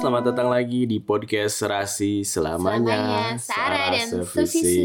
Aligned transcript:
selamat 0.00 0.32
datang 0.32 0.48
lagi 0.48 0.88
di 0.88 0.96
podcast 0.98 1.60
Serasi 1.60 2.24
Selamanya. 2.24 3.36
Selamanya, 3.36 3.36
Sarah 3.36 3.86
dan. 3.92 4.06
Sevisi. 4.24 4.80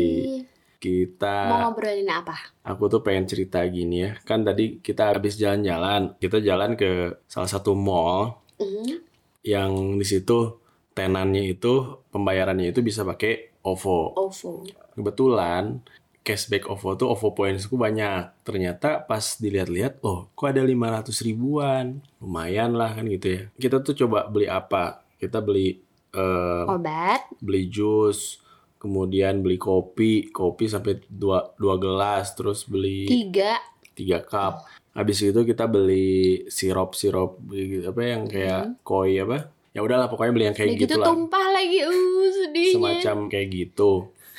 Kita, 0.76 1.50
Mau 1.50 1.72
ngobrolin 1.72 2.06
apa? 2.06 2.36
aku 2.62 2.86
tuh 2.86 3.02
pengen 3.02 3.26
cerita 3.26 3.64
gini 3.66 4.06
ya. 4.06 4.12
Kan 4.22 4.46
tadi 4.46 4.78
kita 4.78 5.10
habis 5.10 5.34
jalan-jalan, 5.34 6.14
kita 6.20 6.38
jalan 6.40 6.78
ke 6.78 7.16
salah 7.26 7.50
satu 7.50 7.74
mall 7.74 8.38
Mhm. 8.62 9.02
yang 9.42 9.72
di 9.98 10.06
situ 10.06 10.60
tenannya 10.94 11.50
itu 11.50 11.74
pembayarannya 12.12 12.70
itu 12.70 12.86
bisa 12.86 13.02
pakai 13.02 13.56
OVO. 13.66 14.14
OVO. 14.14 14.62
Kebetulan 14.94 15.82
cashback 16.22 16.70
OVO 16.70 16.94
tuh 16.96 17.08
OVO 17.10 17.34
pointsku 17.34 17.76
banyak. 17.76 18.46
Ternyata 18.46 19.02
pas 19.02 19.38
dilihat-lihat, 19.38 20.06
oh 20.06 20.30
kok 20.34 20.54
ada 20.54 20.62
500 20.62 21.18
ribuan. 21.22 21.98
Lumayan 22.22 22.78
lah 22.78 22.94
kan 22.94 23.10
gitu 23.10 23.28
ya. 23.28 23.42
Kita 23.58 23.82
tuh 23.82 23.96
coba 23.96 24.30
beli 24.30 24.46
apa? 24.46 25.02
Kita 25.16 25.40
beli 25.40 25.76
eh, 26.12 26.64
Obat. 26.68 27.28
beli 27.40 27.68
jus, 27.68 28.40
kemudian 28.76 29.40
beli 29.40 29.56
kopi, 29.56 30.30
kopi 30.30 30.66
sampai 30.66 31.02
dua, 31.08 31.54
dua 31.56 31.76
gelas, 31.76 32.34
terus 32.34 32.64
beli 32.64 33.06
Tiga. 33.06 33.58
tiga 33.94 34.20
cup. 34.22 34.64
Habis 34.92 35.28
itu 35.28 35.42
kita 35.44 35.68
beli 35.68 36.48
sirup-sirup 36.48 37.44
apa 37.86 38.02
yang 38.02 38.24
kayak 38.26 38.80
koi 38.82 39.20
apa? 39.20 39.52
Ya 39.76 39.84
udahlah 39.84 40.08
pokoknya 40.08 40.32
beli 40.32 40.46
yang 40.48 40.56
kayak 40.56 40.70
Udah 40.72 40.80
gitu 40.80 40.88
gitu 40.88 41.02
lah. 41.04 41.08
tumpah 41.12 41.48
lagi. 41.52 41.80
Uh, 41.84 42.28
sedihnya. 42.32 42.74
Semacam 42.74 43.18
kayak 43.28 43.48
gitu. 43.52 43.92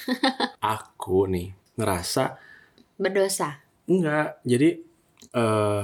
Aku 0.76 1.28
nih 1.28 1.52
ngerasa 1.76 2.40
Berdosa. 2.96 3.60
enggak. 3.84 4.40
Jadi 4.48 4.80
eh 5.30 5.82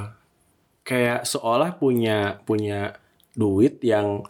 kayak 0.82 1.28
seolah 1.28 1.76
punya 1.76 2.40
punya 2.42 2.96
duit 3.32 3.76
yang 3.84 4.24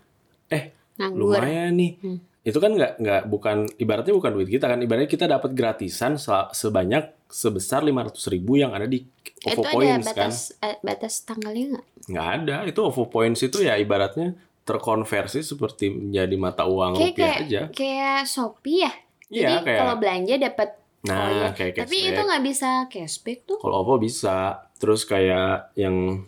eh 0.53 0.64
Nganggur. 0.95 1.34
lumayan 1.34 1.72
nih. 1.75 1.92
Hmm. 1.98 2.19
Itu 2.42 2.58
kan 2.58 2.70
nggak 2.70 2.92
nggak 2.98 3.22
bukan 3.27 3.56
ibaratnya 3.77 4.12
bukan 4.12 4.33
duit 4.33 4.48
kita 4.48 4.67
kan 4.67 4.77
ibaratnya 4.77 5.06
kita 5.06 5.27
dapat 5.27 5.50
gratisan 5.53 6.14
se- 6.17 6.50
sebanyak 6.53 7.14
sebesar 7.27 7.81
500 7.81 8.12
ribu 8.28 8.56
yang 8.56 8.70
ada 8.70 8.84
di 8.84 9.00
OVO 9.42 9.48
Itu 9.48 9.61
ada 9.61 9.72
Points 9.72 10.06
kan 10.06 10.14
batas 10.27 10.36
eh, 10.59 10.77
batas 10.81 11.14
tanggalnya 11.22 11.64
nggak? 11.72 11.86
nggak 12.05 12.28
ada 12.36 12.56
itu 12.64 12.81
OVO 12.83 13.05
Points 13.06 13.41
itu 13.41 13.59
ya 13.61 13.75
ibaratnya 13.75 14.34
terkonversi 14.62 15.41
seperti 15.41 15.91
menjadi 15.91 16.36
mata 16.36 16.64
uang 16.64 16.92
Kayak 16.92 17.06
rupiah 17.09 17.22
kayak 17.28 17.39
aja 17.41 17.61
kayak 17.72 18.20
Shopee 18.25 18.78
ya. 18.81 18.92
iya 19.28 19.42
Jadi 19.48 19.55
kayak 19.64 19.78
kalau 19.78 19.94
belanja 19.97 20.34
dapat 20.37 20.69
nah 21.03 21.19
oh 21.19 21.31
iya. 21.33 21.48
kayak 21.53 21.72
Tapi 21.77 21.87
cashback. 21.97 22.11
itu 22.11 22.20
nggak 22.22 22.42
bisa 22.44 22.70
cashback 22.87 23.39
tuh. 23.44 23.59
kalau 23.59 23.77
OVO 23.81 23.94
bisa 23.98 24.37
terus 24.77 25.03
kayak 25.03 25.70
yang 25.75 26.27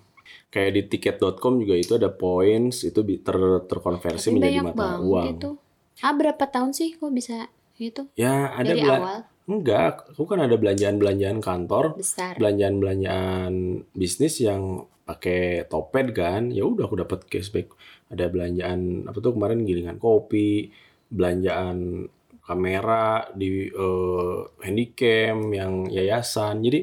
kayak 0.54 0.70
di 0.70 0.82
tiket.com 0.86 1.58
juga 1.58 1.74
itu 1.74 1.98
ada 1.98 2.14
points 2.14 2.86
itu 2.86 3.02
ter 3.18 3.36
terkonversi 3.66 4.30
Tapi 4.30 4.34
menjadi 4.38 4.58
mata 4.62 4.78
banget 4.78 5.02
uang. 5.02 5.26
itu. 5.34 5.50
Ah 5.98 6.14
berapa 6.14 6.44
tahun 6.46 6.70
sih 6.70 6.94
kok 6.94 7.10
bisa 7.10 7.50
itu? 7.74 8.06
ya 8.14 8.54
ada 8.54 8.70
Dari 8.70 8.86
awal? 8.86 9.18
Enggak 9.44 10.14
aku 10.14 10.24
kan 10.24 10.40
ada 10.40 10.54
belanjaan-belanjaan 10.54 11.42
kantor 11.42 11.98
belanjaan-belanjaan 12.38 13.52
bisnis 13.92 14.40
yang 14.40 14.86
pakai 15.04 15.66
topet 15.66 16.14
kan. 16.14 16.48
Ya 16.48 16.64
udah 16.64 16.86
aku 16.86 16.96
dapat 16.96 17.26
cashback. 17.26 17.74
Ada 18.08 18.30
belanjaan 18.30 19.04
apa 19.04 19.18
tuh 19.18 19.34
kemarin 19.34 19.66
gilingan 19.66 19.98
kopi 19.98 20.70
belanjaan 21.10 22.06
kamera 22.40 23.28
di 23.34 23.68
eh, 23.68 24.38
handycam 24.62 25.50
yang 25.50 25.72
yayasan. 25.90 26.62
Jadi 26.62 26.80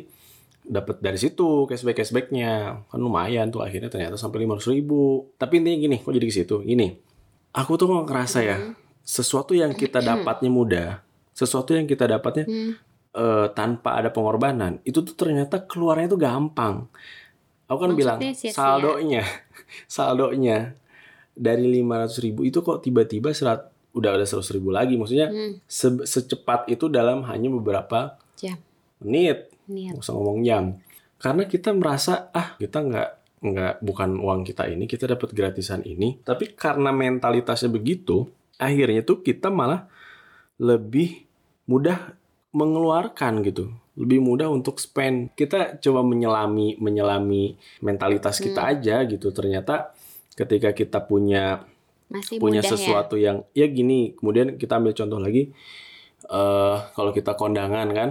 dapat 0.61 0.99
dari 0.99 1.17
situ 1.17 1.65
cashback 1.65 1.97
cashbacknya 1.97 2.51
kan 2.85 2.99
lumayan 2.99 3.49
tuh 3.49 3.61
akhirnya 3.61 3.89
ternyata 3.89 4.15
sampai 4.15 4.45
lima 4.45 4.55
ribu 4.57 5.25
tapi 5.35 5.57
intinya 5.57 5.77
gini 5.79 5.97
kok 5.97 6.11
jadi 6.11 6.23
ke 6.23 6.33
situ 6.33 6.55
gini 6.61 6.95
aku 7.51 7.75
tuh 7.75 7.87
kok 7.87 8.05
ngerasa 8.05 8.39
ya 8.41 8.57
Hmm. 8.57 8.73
sesuatu 9.01 9.51
yang 9.51 9.73
kita 9.73 9.99
dapatnya 10.05 10.47
mudah 10.47 10.89
sesuatu 11.31 11.73
yang 11.73 11.85
kita 11.85 12.05
dapatnya 12.07 12.45
Hmm. 12.45 12.73
eh, 13.11 13.47
tanpa 13.51 13.97
ada 13.97 14.07
pengorbanan 14.07 14.79
itu 14.81 15.01
tuh 15.01 15.11
ternyata 15.13 15.59
keluarnya 15.61 16.07
tuh 16.07 16.15
gampang. 16.15 16.87
Aku 17.65 17.79
kan 17.79 17.91
bilang 17.91 18.19
Maksudnya 18.19 18.35
sia-sia. 18.35 18.55
saldonya, 18.55 19.23
saldonya 19.87 20.75
dari 21.31 21.67
500 21.73 22.19
ribu 22.21 22.43
itu 22.43 22.59
kok 22.59 22.79
tiba-tiba 22.79 23.31
serat 23.31 23.67
udah 23.91 24.15
ada 24.15 24.23
100 24.23 24.47
ribu 24.53 24.71
lagi. 24.71 24.95
Maksudnya 24.95 25.27
Hmm. 25.27 25.59
se- 25.65 26.05
secepat 26.05 26.67
itu 26.67 26.87
dalam 26.87 27.23
hanya 27.25 27.47
beberapa 27.49 28.15
Jam. 28.35 28.55
menit, 28.99 29.50
Niat. 29.71 29.95
nggak 29.95 30.03
usah 30.03 30.13
ngomong 30.13 30.39
jam. 30.43 30.63
Karena 31.15 31.43
kita 31.47 31.71
merasa 31.71 32.29
ah 32.35 32.59
kita 32.59 32.83
nggak 32.83 33.09
nggak 33.41 33.73
bukan 33.81 34.21
uang 34.21 34.45
kita 34.45 34.69
ini 34.69 34.85
kita 34.85 35.07
dapat 35.09 35.31
gratisan 35.33 35.81
ini. 35.87 36.19
Tapi 36.21 36.53
karena 36.53 36.91
mentalitasnya 36.93 37.71
begitu, 37.71 38.27
akhirnya 38.59 39.01
tuh 39.01 39.23
kita 39.25 39.49
malah 39.49 39.89
lebih 40.61 41.25
mudah 41.65 42.13
mengeluarkan 42.51 43.41
gitu 43.47 43.71
lebih 43.95 44.23
mudah 44.23 44.47
untuk 44.47 44.79
spend 44.79 45.31
kita 45.35 45.79
coba 45.79 45.99
menyelami 46.03 46.79
menyelami 46.79 47.55
mentalitas 47.83 48.39
kita 48.39 48.63
Hmm. 48.63 48.71
aja 48.75 48.95
gitu 49.07 49.31
ternyata 49.35 49.91
ketika 50.35 50.71
kita 50.71 51.03
punya 51.03 51.63
Masih 52.07 52.39
punya 52.39 52.59
mudah 52.63 52.71
ya. 52.71 52.75
sesuatu 52.75 53.15
yang 53.19 53.43
ya 53.51 53.67
gini 53.67 54.15
kemudian 54.15 54.55
kita 54.55 54.79
ambil 54.79 54.95
contoh 54.95 55.19
lagi 55.19 55.51
eh 56.27 56.77
kalau 56.95 57.11
kita 57.11 57.35
kondangan 57.35 57.87
kan 57.91 58.09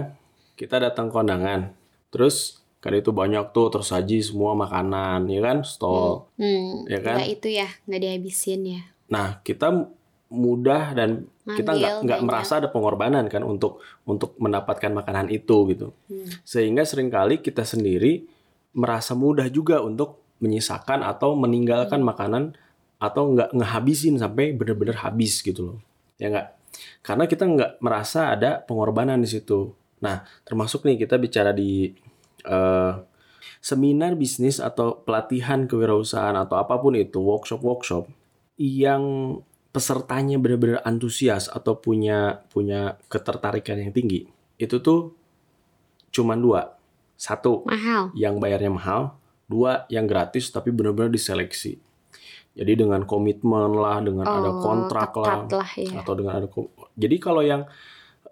kita 0.61 0.77
datang 0.77 1.09
kondangan 1.09 1.73
terus 2.13 2.61
kan 2.77 2.93
itu 2.93 3.09
banyak 3.09 3.49
tuh 3.49 3.69
tersaji 3.71 4.21
semua 4.21 4.53
makanan 4.53 5.25
ya 5.25 5.41
kan 5.41 5.57
stall 5.63 6.29
Hmm, 6.37 6.85
Ya 6.85 6.97
kan? 6.97 7.17
nggak 7.17 7.29
itu 7.31 7.47
ya, 7.51 7.67
nggak 7.85 7.99
dihabisin 7.99 8.61
ya. 8.67 8.81
nah 9.07 9.41
kita 9.41 9.89
mudah 10.31 10.93
dan 10.93 11.27
kita 11.43 11.71
nggak 11.73 11.93
nggak 12.05 12.19
merasa 12.23 12.57
ada 12.57 12.69
pengorbanan 12.69 13.27
kan 13.27 13.43
untuk 13.43 13.81
untuk 14.03 14.37
mendapatkan 14.37 14.93
makanan 14.93 15.27
itu 15.27 15.67
gitu 15.67 15.87
Hmm. 16.07 16.29
sehingga 16.43 16.85
sering 16.85 17.09
kali 17.09 17.37
kita 17.37 17.61
sendiri 17.63 18.23
merasa 18.71 19.11
mudah 19.13 19.49
juga 19.49 19.81
untuk 19.81 20.21
menyisakan 20.39 21.03
atau 21.03 21.35
meninggalkan 21.35 21.99
Hmm. 21.99 22.07
makanan 22.07 22.43
atau 22.97 23.33
nggak 23.33 23.51
ngehabisin 23.51 24.15
sampai 24.15 24.53
benar-benar 24.53 25.01
habis 25.01 25.41
gitu 25.41 25.61
loh 25.65 25.77
ya 26.15 26.29
nggak 26.29 26.47
karena 27.01 27.23
kita 27.25 27.43
nggak 27.43 27.71
merasa 27.79 28.31
ada 28.31 28.61
pengorbanan 28.61 29.19
di 29.19 29.27
situ 29.27 29.73
nah 30.01 30.25
termasuk 30.43 30.83
nih 30.83 31.05
kita 31.05 31.15
bicara 31.21 31.53
di 31.53 31.93
eh, 32.43 32.93
seminar 33.61 34.17
bisnis 34.17 34.57
atau 34.57 35.05
pelatihan 35.05 35.69
kewirausahaan 35.69 36.33
atau 36.33 36.57
apa 36.57 36.81
pun 36.81 36.97
itu 36.97 37.21
workshop 37.21 37.61
workshop 37.61 38.09
yang 38.57 39.37
pesertanya 39.71 40.35
benar-benar 40.41 40.83
antusias 40.83 41.47
atau 41.47 41.79
punya 41.79 42.43
punya 42.51 42.99
ketertarikan 43.07 43.79
yang 43.79 43.93
tinggi 43.95 44.27
itu 44.59 44.81
tuh 44.83 45.15
cuman 46.11 46.37
dua 46.41 46.61
satu 47.15 47.63
Mahal. 47.69 48.11
yang 48.17 48.41
bayarnya 48.41 48.73
mahal 48.73 49.15
dua 49.47 49.87
yang 49.87 50.09
gratis 50.09 50.51
tapi 50.51 50.73
benar-benar 50.75 51.13
diseleksi 51.13 51.79
jadi 52.51 52.83
dengan 52.83 53.07
komitmen 53.07 53.71
lah 53.79 54.03
dengan 54.03 54.27
ada 54.27 54.51
Oh, 54.51 54.59
kontrak 54.59 55.15
lah 55.15 55.47
lah 55.47 55.71
ya. 55.79 56.03
atau 56.03 56.13
dengan 56.19 56.43
ada 56.43 56.47
jadi 56.99 57.15
kalau 57.21 57.39
yang 57.45 57.63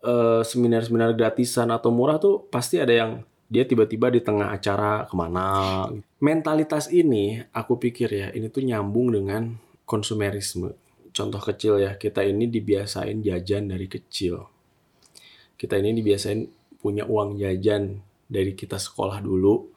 eh, 0.03 0.41
seminar-seminar 0.45 1.15
gratisan 1.15 1.71
atau 1.71 1.89
murah 1.91 2.17
tuh 2.19 2.47
pasti 2.47 2.79
ada 2.79 2.91
yang 2.93 3.11
dia 3.49 3.65
tiba-tiba 3.65 4.13
di 4.13 4.21
tengah 4.21 4.53
acara 4.53 5.09
ke 5.09 5.15
mana 5.17 5.89
mentalitas 6.21 6.85
ini 6.93 7.41
aku 7.49 7.81
pikir 7.81 8.09
ya 8.11 8.27
ini 8.29 8.45
tuh 8.53 8.61
nyambung 8.61 9.09
dengan 9.09 9.57
konsumerisme. 9.89 10.77
Contoh 11.09 11.41
kecil 11.41 11.81
ya 11.81 11.97
kita 11.97 12.21
ini 12.21 12.45
dibiasain 12.45 13.25
jajan 13.25 13.73
dari 13.73 13.89
kecil. 13.89 14.45
Kita 15.57 15.81
ini 15.81 15.97
dibiasain 15.97 16.45
punya 16.77 17.09
uang 17.09 17.41
jajan 17.41 17.97
dari 18.29 18.53
kita 18.53 18.77
sekolah 18.77 19.17
dulu. 19.25 19.73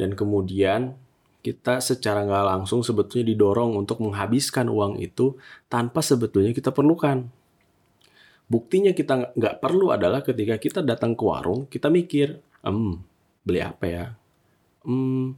Dan 0.00 0.16
kemudian 0.16 0.96
kita 1.44 1.84
secara 1.84 2.24
nggak 2.24 2.46
langsung 2.48 2.80
sebetulnya 2.80 3.36
didorong 3.36 3.76
untuk 3.76 4.00
menghabiskan 4.00 4.72
uang 4.72 4.96
itu 5.04 5.36
tanpa 5.68 6.00
sebetulnya 6.00 6.56
kita 6.56 6.72
perlukan. 6.72 7.28
Buktinya 8.52 8.92
kita 8.92 9.32
nggak- 9.32 9.64
perlu 9.64 9.96
adalah 9.96 10.20
ketika 10.20 10.60
kita 10.60 10.84
datang 10.84 11.16
ke 11.16 11.24
warung, 11.24 11.64
kita 11.72 11.88
mikir, 11.88 12.36
hmm, 12.60 12.92
beli 13.48 13.60
apa 13.64 13.84
ya? 13.88 14.04
Hmm, 14.84 15.32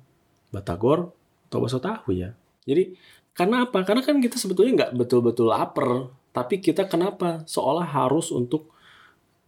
batagor 0.51 1.15
atau 1.47 1.59
bakso 1.63 1.79
tahu 1.79 2.11
ya? 2.11 2.35
Jadi, 2.67 2.99
karena 3.39 3.71
apa? 3.71 3.87
Karena 3.87 4.03
kan 4.03 4.19
kita 4.19 4.35
sebetulnya 4.35 4.73
nggak 4.83 4.93
betul-betul 4.99 5.47
lapar, 5.47 6.11
tapi 6.35 6.59
kita 6.59 6.91
kenapa? 6.91 7.47
Seolah 7.47 7.87
harus 7.87 8.35
untuk 8.35 8.75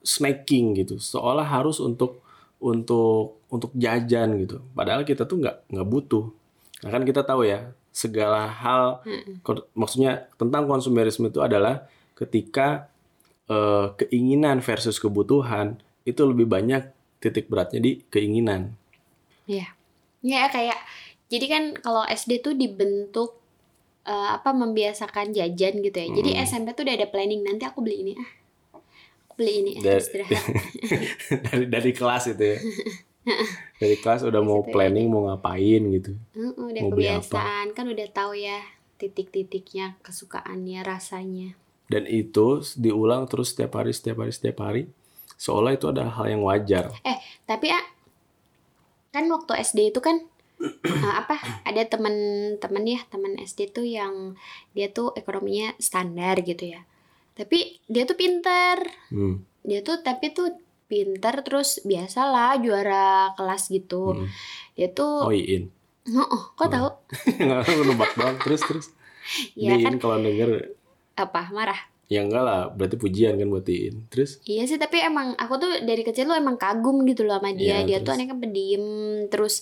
snacking 0.06 0.78
gitu, 0.78 1.02
seolah 1.02 1.42
harus 1.42 1.82
untuk 1.82 2.22
untuk 2.62 3.42
untuk 3.50 3.74
jajan 3.74 4.38
gitu. 4.40 4.62
Padahal 4.72 5.02
kita 5.02 5.26
tuh 5.26 5.42
nggak 5.42 5.74
nggak 5.74 5.88
butuh. 5.90 6.24
Nah 6.86 6.90
kan 6.94 7.02
kita 7.02 7.26
tahu 7.26 7.42
ya 7.44 7.74
segala 7.90 8.46
hal 8.46 9.02
kon- 9.42 9.66
maksudnya 9.74 10.28
tentang 10.36 10.68
konsumerisme 10.68 11.26
itu 11.26 11.40
adalah 11.42 11.88
ketika 12.14 12.88
eh, 13.46 13.86
keinginan 13.96 14.58
versus 14.60 14.98
kebutuhan 14.98 15.78
itu 16.02 16.22
lebih 16.22 16.46
banyak 16.46 16.90
titik 17.18 17.46
beratnya 17.46 17.80
di 17.80 17.92
keinginan. 18.08 18.74
Iya. 19.46 19.72
Ya 20.22 20.50
kayak 20.50 20.78
jadi 21.26 21.46
kan 21.46 21.62
kalau 21.78 22.02
SD 22.06 22.38
tuh 22.40 22.54
dibentuk 22.54 23.38
eh, 24.06 24.28
apa 24.38 24.54
membiasakan 24.54 25.34
jajan 25.34 25.82
gitu 25.82 25.96
ya. 25.98 26.08
Jadi 26.12 26.30
Mm. 26.34 26.42
SMP 26.42 26.66
tuh 26.72 26.86
udah 26.86 26.94
ada 26.94 27.08
planning 27.10 27.42
nanti 27.42 27.66
aku 27.66 27.82
beli 27.82 28.02
ini 28.02 28.12
ah. 28.14 28.30
Aku 29.26 29.34
beli 29.34 29.52
ini 29.62 29.72
ah, 29.78 29.82
Da- 29.82 29.98
istirahat. 29.98 30.42
dari 31.50 31.64
dari 31.66 31.90
kelas 31.90 32.24
itu 32.30 32.44
ya. 32.54 32.58
dari 33.82 33.96
kelas 33.98 34.22
udah 34.22 34.40
mau 34.40 34.62
ya. 34.62 34.70
planning 34.70 35.06
mau 35.10 35.26
ngapain 35.26 35.82
gitu. 35.90 36.14
Heeh, 36.34 36.54
udah 36.54 36.82
Mau 36.86 36.90
kebiasaan 36.94 37.74
kan 37.74 37.86
udah 37.90 38.06
tahu 38.14 38.38
ya 38.38 38.62
titik-titiknya 38.96 39.98
kesukaannya 40.00 40.80
rasanya. 40.86 41.58
Dan 41.86 42.04
itu 42.04 42.60
diulang 42.74 43.26
terus 43.26 43.54
setiap 43.54 43.78
hari, 43.78 43.94
setiap 43.94 44.20
hari, 44.20 44.32
setiap 44.32 44.58
hari. 44.60 44.82
Seolah 45.36 45.72
itu 45.72 45.86
adalah 45.86 46.10
hal 46.16 46.26
yang 46.28 46.42
wajar. 46.42 46.90
Tapi 47.44 47.66
ah, 47.70 47.84
kan 49.12 49.24
waktu 49.28 49.52
SD 49.62 49.92
itu 49.92 50.00
kan 50.00 50.18
eh, 50.64 51.14
apa 51.14 51.36
ada 51.62 51.82
temen-temen 51.84 52.84
ya 52.84 53.00
temen 53.06 53.36
SD 53.36 53.70
tuh 53.70 53.84
yang 53.84 54.34
dia 54.72 54.88
tuh 54.88 55.12
ekonominya 55.12 55.76
standar 55.76 56.40
gitu 56.40 56.72
ya. 56.72 56.80
Tapi 57.36 57.84
dia 57.84 58.08
tuh 58.08 58.16
pinter, 58.16 58.80
Hmm. 59.12 59.44
dia 59.60 59.84
tuh 59.84 60.00
tapi 60.00 60.32
tuh 60.32 60.56
pinter 60.88 61.42
terus 61.44 61.84
biasalah 61.84 62.56
juara 62.58 63.36
kelas 63.36 63.68
gitu. 63.68 64.16
hmm. 64.16 64.28
Dia 64.74 64.88
tuh, 64.88 65.28
Oh 65.28 65.34
Iin. 65.34 65.68
oh, 66.16 66.44
kok 66.56 66.64
Oh. 66.64 66.70
tahu? 66.72 66.88
Nggak 67.44 67.60
nebak 67.84 68.10
doang. 68.16 68.36
Terus 68.40 68.62
terus. 68.64 68.86
Ya 69.58 69.74
kan 69.82 69.98
kalau 69.98 70.22
denger 70.22 70.75
apa 71.16 71.48
marah? 71.50 71.80
ya 72.06 72.22
enggak 72.22 72.38
lah. 72.38 72.70
Berarti 72.70 72.96
pujian 72.96 73.34
kan 73.34 73.50
buat 73.50 73.66
Iin. 73.66 74.06
Terus 74.06 74.38
Iya 74.46 74.62
sih 74.70 74.78
tapi 74.78 75.02
emang 75.02 75.34
aku 75.34 75.58
tuh 75.58 75.72
dari 75.82 76.06
kecil 76.06 76.30
tuh 76.30 76.38
emang 76.38 76.54
kagum 76.54 77.02
gitu 77.02 77.26
loh 77.26 77.42
sama 77.42 77.50
dia. 77.50 77.82
Iya, 77.82 77.86
dia 77.86 77.96
tuh 77.98 78.14
terus? 78.14 78.16
anaknya 78.22 78.36
pendiam 78.38 78.84
terus 79.26 79.54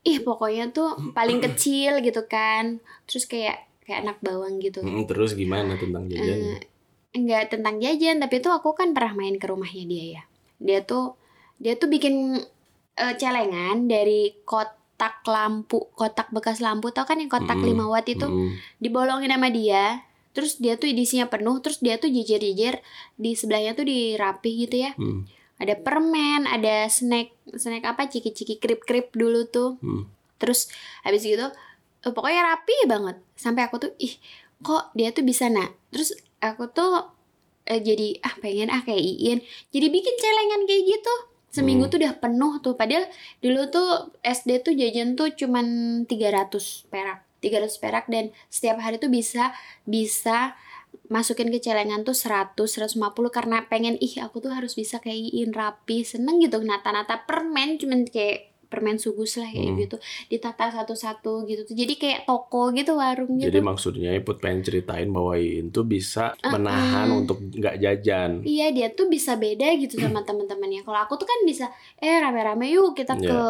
ih 0.00 0.22
pokoknya 0.22 0.70
tuh 0.70 0.94
paling 1.10 1.42
kecil 1.50 1.98
gitu 2.00 2.22
kan. 2.30 2.78
Terus 3.10 3.26
kayak 3.26 3.66
kayak 3.82 4.06
anak 4.06 4.18
bawang 4.22 4.62
gitu. 4.62 4.78
mm, 4.78 5.10
terus 5.10 5.34
gimana 5.34 5.74
tentang? 5.74 6.06
Eh, 6.06 6.62
enggak 7.10 7.50
tentang 7.50 7.82
jajan 7.82 8.22
tapi 8.22 8.38
tuh 8.38 8.54
aku 8.54 8.70
kan 8.78 8.94
pernah 8.94 9.18
main 9.18 9.34
ke 9.34 9.46
rumahnya 9.50 9.84
dia 9.90 10.04
ya. 10.06 10.22
Dia 10.62 10.78
tuh 10.86 11.18
dia 11.58 11.74
tuh 11.74 11.90
bikin 11.90 12.38
eh, 12.94 13.14
celengan 13.18 13.90
dari 13.90 14.38
kotak 14.46 15.26
lampu, 15.26 15.90
kotak 15.98 16.30
bekas 16.30 16.62
lampu 16.62 16.94
tau 16.94 17.02
kan 17.02 17.18
yang 17.18 17.26
kotak 17.26 17.58
Mm-mm. 17.58 17.74
5 17.74 17.90
watt 17.90 18.06
itu 18.06 18.22
Mm, 18.22 18.54
dibolongin 18.78 19.34
sama 19.34 19.50
dia 19.50 20.06
terus 20.30 20.58
dia 20.58 20.78
tuh 20.78 20.86
isinya 20.86 21.26
penuh 21.26 21.58
terus 21.58 21.82
dia 21.82 21.98
tuh 21.98 22.06
jejer-jejer 22.06 22.78
di 23.14 23.30
sebelahnya 23.34 23.74
tuh 23.74 23.86
dirapih 23.86 24.66
gitu 24.66 24.86
ya. 24.86 24.94
Mm, 24.94 25.26
ada 25.60 25.74
permen 25.76 26.46
ada 26.46 26.86
snack 26.88 27.34
snack 27.52 27.84
apa 27.84 28.06
ciki-ciki 28.06 28.56
krip-krip 28.58 29.12
dulu 29.12 29.44
tuh. 29.46 29.76
Mm. 29.82 30.06
terus 30.40 30.72
habis 31.04 31.20
gitu 31.20 31.44
eh, 32.00 32.12
pokoknya 32.14 32.40
rapi 32.46 32.88
banget. 32.88 33.20
Sampai 33.36 33.68
aku 33.68 33.76
tuh 33.76 33.92
ih 34.00 34.16
kok 34.60 34.88
dia 34.96 35.12
tuh 35.12 35.20
bisa 35.20 35.52
nak? 35.52 35.76
Terus 35.92 36.16
aku 36.40 36.72
tuh 36.72 37.12
eh, 37.68 37.76
jadi 37.78 38.16
ah 38.24 38.34
pengen 38.40 38.72
ah 38.72 38.80
kayak 38.80 39.04
Iin. 39.04 39.38
Jadi 39.68 39.86
bikin 39.92 40.14
celengan 40.16 40.64
kayak 40.64 40.84
gitu. 40.88 41.14
Seminggu 41.50 41.86
Hmm. 41.86 41.92
tuh 41.92 41.98
udah 42.00 42.14
penuh 42.16 42.52
tuh. 42.62 42.72
Padahal 42.72 43.04
dulu 43.42 43.68
tuh 43.68 43.88
SD 44.22 44.62
tuh 44.62 44.72
jajan 44.72 45.12
tuh 45.12 45.34
cuman 45.34 45.66
300 46.06 46.88
perak 46.88 47.26
300 47.40 47.72
perak 47.76 48.04
dan 48.06 48.24
setiap 48.46 48.78
hari 48.78 48.96
tuh 48.96 49.08
bisa 49.08 49.52
bisa 49.82 50.54
masukin 51.06 51.48
ke 51.48 51.58
celengan 51.58 52.02
tuh 52.02 52.14
100 52.14 52.54
150 52.54 52.98
karena 53.28 53.64
pengen 53.64 53.94
ih 53.96 54.18
aku 54.18 54.38
tuh 54.38 54.50
harus 54.50 54.72
bisa 54.72 54.98
kayak 54.98 55.16
Iin 55.32 55.50
rapi 55.50 56.02
seneng 56.02 56.38
gitu 56.38 56.60
nata-nata 56.60 57.20
permen 57.20 57.76
cuman 57.76 58.04
kayak 58.04 58.48
permen 58.66 58.94
sugus 58.96 59.34
lah 59.34 59.46
kayak 59.46 59.66
Hmm. 59.66 59.78
gitu 59.80 59.96
ditata 60.28 60.70
satu-satu 60.70 61.42
gitu 61.44 61.62
tuh 61.64 61.74
jadi 61.74 61.90
kayak 61.92 62.20
toko 62.24 62.70
gitu 62.70 62.94
warung 62.94 63.34
gitu 63.34 63.50
Jadi 63.50 63.58
maksudnya 63.60 64.14
Iput 64.14 64.38
pengen 64.38 64.62
ceritain 64.62 65.10
bahwa 65.10 65.34
Iin 65.34 65.70
tuh 65.70 65.82
bisa 65.82 66.34
Uh-uh. 66.36 66.54
menahan 66.54 67.10
untuk 67.12 67.42
nggak 67.42 67.76
jajan. 67.76 68.30
Iya 68.42 68.70
dia 68.70 68.86
tuh 68.90 69.06
bisa 69.06 69.34
beda 69.34 69.74
gitu 69.74 69.98
sama 69.98 70.22
teman-temannya. 70.28 70.82
Kalau 70.82 71.00
aku 71.00 71.18
tuh 71.18 71.26
kan 71.26 71.42
bisa 71.42 71.66
eh 71.96 72.14
rame-rame 72.16 72.70
yuk 72.70 72.94
kita 72.94 73.14
Iya. 73.16 73.26
ke 73.26 73.40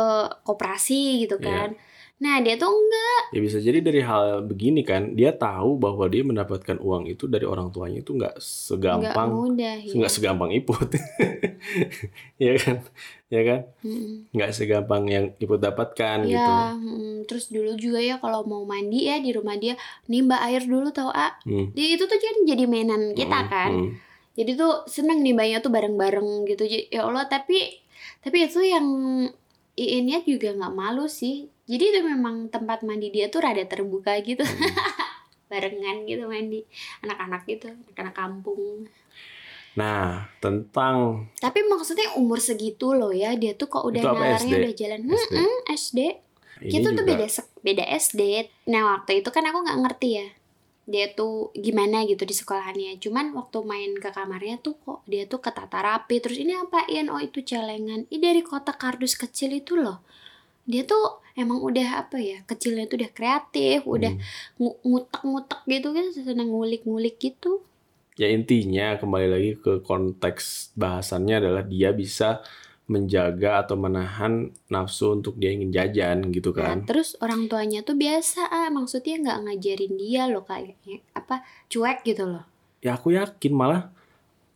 koperasi 0.43 1.21
gitu 1.21 1.37
kan. 1.37 1.77
Nah 2.21 2.37
dia 2.39 2.53
tuh 2.55 2.69
enggak. 2.69 3.23
Ya 3.33 3.41
bisa 3.41 3.57
jadi 3.57 3.81
dari 3.81 4.01
hal 4.01 4.45
begini 4.45 4.85
kan, 4.85 5.17
dia 5.17 5.33
tahu 5.33 5.75
bahwa 5.75 6.05
dia 6.05 6.21
mendapatkan 6.21 6.77
uang 6.77 7.09
itu 7.09 7.25
dari 7.25 7.49
orang 7.49 7.73
tuanya 7.73 8.05
itu 8.05 8.13
nggak 8.13 8.37
Enggak 8.37 8.45
segampang, 8.45 9.29
mudah 9.33 9.75
ya. 9.81 9.93
nggak 9.97 10.13
segampang 10.13 10.51
Iput. 10.53 10.91
ya 12.45 12.53
kan? 12.57 12.77
Ya 13.31 13.41
kan? 13.41 13.61
Mm-mm. 13.81 14.29
Nggak 14.31 14.51
segampang 14.53 15.03
yang 15.07 15.25
Iput 15.39 15.59
dapatkan 15.59 16.17
gitu. 16.23 16.37
Ya, 16.53 16.75
mm, 16.75 17.25
terus 17.25 17.49
dulu 17.49 17.73
juga 17.75 17.99
ya 17.99 18.19
kalau 18.19 18.45
mau 18.45 18.63
mandi 18.65 19.07
ya 19.07 19.17
di 19.17 19.33
rumah 19.33 19.57
dia 19.57 19.79
nimba 20.05 20.43
air 20.43 20.67
dulu 20.67 20.91
tau 20.91 21.09
ah. 21.09 21.41
Hmm. 21.47 21.73
Dia 21.73 21.97
itu 21.97 22.05
tuh 22.05 22.19
kan 22.19 22.37
jadi 22.45 22.65
mainan 22.67 23.15
kita 23.15 23.39
Hmm, 23.39 23.49
kan. 23.49 23.71
hmm. 23.73 23.91
Jadi 24.31 24.51
tuh 24.55 24.85
seneng 24.85 25.21
nimbanya 25.21 25.59
tuh 25.59 25.69
bareng-bareng 25.69 26.45
gitu. 26.47 26.63
Jadi, 26.65 26.85
Ya 26.89 27.05
Allah 27.05 27.25
tapi 27.27 27.81
tapi 28.21 28.45
itu 28.45 28.61
yang 28.61 28.87
Iinnya 29.73 30.21
juga 30.21 30.53
nggak 30.53 30.75
malu 30.75 31.09
sih. 31.09 31.49
Jadi 31.71 31.85
itu 31.95 32.01
memang 32.03 32.51
tempat 32.51 32.83
mandi 32.83 33.15
dia 33.15 33.31
tuh 33.31 33.47
rada 33.47 33.63
terbuka 33.63 34.19
gitu. 34.27 34.43
Hmm. 34.43 34.75
barengan 35.51 36.03
gitu 36.07 36.27
mandi. 36.27 36.67
Anak-anak 37.07 37.47
gitu 37.47 37.71
anak-anak 37.71 38.15
kampung. 38.15 38.91
Nah, 39.79 40.27
tentang 40.43 41.31
tapi 41.39 41.63
maksudnya 41.63 42.19
umur 42.19 42.43
segitu 42.43 42.91
loh 42.91 43.15
ya 43.15 43.39
dia 43.39 43.55
tuh 43.55 43.71
kok 43.71 43.87
udah 43.87 44.03
apa, 44.03 44.19
nalarnya 44.19 44.55
udah 44.67 44.75
jalan. 44.75 45.01
SD. 45.07 45.35
Hmm, 45.39 45.59
SD 45.71 46.01
ini 46.61 46.77
kita 46.77 46.93
tuh 46.93 47.05
beda 47.09 47.27
beda 47.65 47.85
SD 47.97 48.21
nah 48.69 48.93
waktu 48.93 49.25
itu 49.25 49.33
kan 49.33 49.49
aku 49.49 49.65
nggak 49.65 49.81
ngerti 49.81 50.09
ya 50.21 50.29
dia 50.91 51.07
tuh 51.15 51.55
gimana 51.55 52.03
gitu 52.03 52.27
di 52.27 52.35
sekolahannya. 52.35 52.99
Cuman 52.99 53.31
waktu 53.39 53.63
main 53.63 53.95
ke 53.95 54.11
kamarnya 54.11 54.59
tuh 54.59 54.75
kok 54.83 55.07
dia 55.07 55.23
tuh 55.31 55.39
ketata 55.39 55.79
rapi. 55.79 56.19
Terus 56.19 56.43
ini 56.43 56.59
apain? 56.59 57.07
Oh 57.15 57.23
itu 57.23 57.47
celengan. 57.47 58.11
Ini 58.11 58.19
dari 58.19 58.43
kotak 58.43 58.83
kardus 58.83 59.15
kecil 59.15 59.55
itu 59.55 59.79
loh. 59.79 60.03
Dia 60.67 60.83
tuh 60.83 61.23
emang 61.41 61.59
udah 61.59 61.89
apa 62.01 62.17
ya 62.17 62.39
kecilnya 62.45 62.85
tuh 62.85 63.01
udah 63.01 63.11
kreatif 63.11 63.83
udah 63.85 64.13
Hmm. 64.13 64.23
ngu- 64.57 64.79
ngutek-ngutek 64.83 65.61
gitu 65.67 65.89
kan 65.91 66.07
seneng 66.11 66.49
ngulik-ngulik 66.49 67.17
gitu 67.19 67.65
Ya 68.15 68.29
intinya 68.29 68.95
kembali 68.95 69.27
lagi 69.27 69.51
ke 69.57 69.81
konteks 69.81 70.45
bahasannya 70.75 71.41
adalah 71.41 71.65
dia 71.65 71.89
bisa 71.91 72.45
menjaga 72.85 73.63
atau 73.63 73.75
menahan 73.75 74.33
nafsu 74.67 75.15
untuk 75.15 75.39
dia 75.39 75.51
ingin 75.51 75.71
jajan 75.71 76.29
gitu 76.29 76.51
Nah, 76.51 76.75
kan. 76.75 76.79
terus 76.85 77.15
orang 77.17 77.47
tuanya 77.47 77.81
tuh 77.81 77.95
biasa 77.95 78.45
ah 78.45 78.69
maksudnya 78.69 79.15
nggak 79.17 79.39
ngajarin 79.41 79.95
dia 79.95 80.27
loh 80.27 80.43
kayaknya 80.43 81.01
apa 81.11 81.41
cuek 81.67 82.03
gitu 82.05 82.27
loh 82.27 82.45
Ya 82.81 82.95
aku 82.95 83.13
yakin 83.13 83.53
malah 83.53 83.89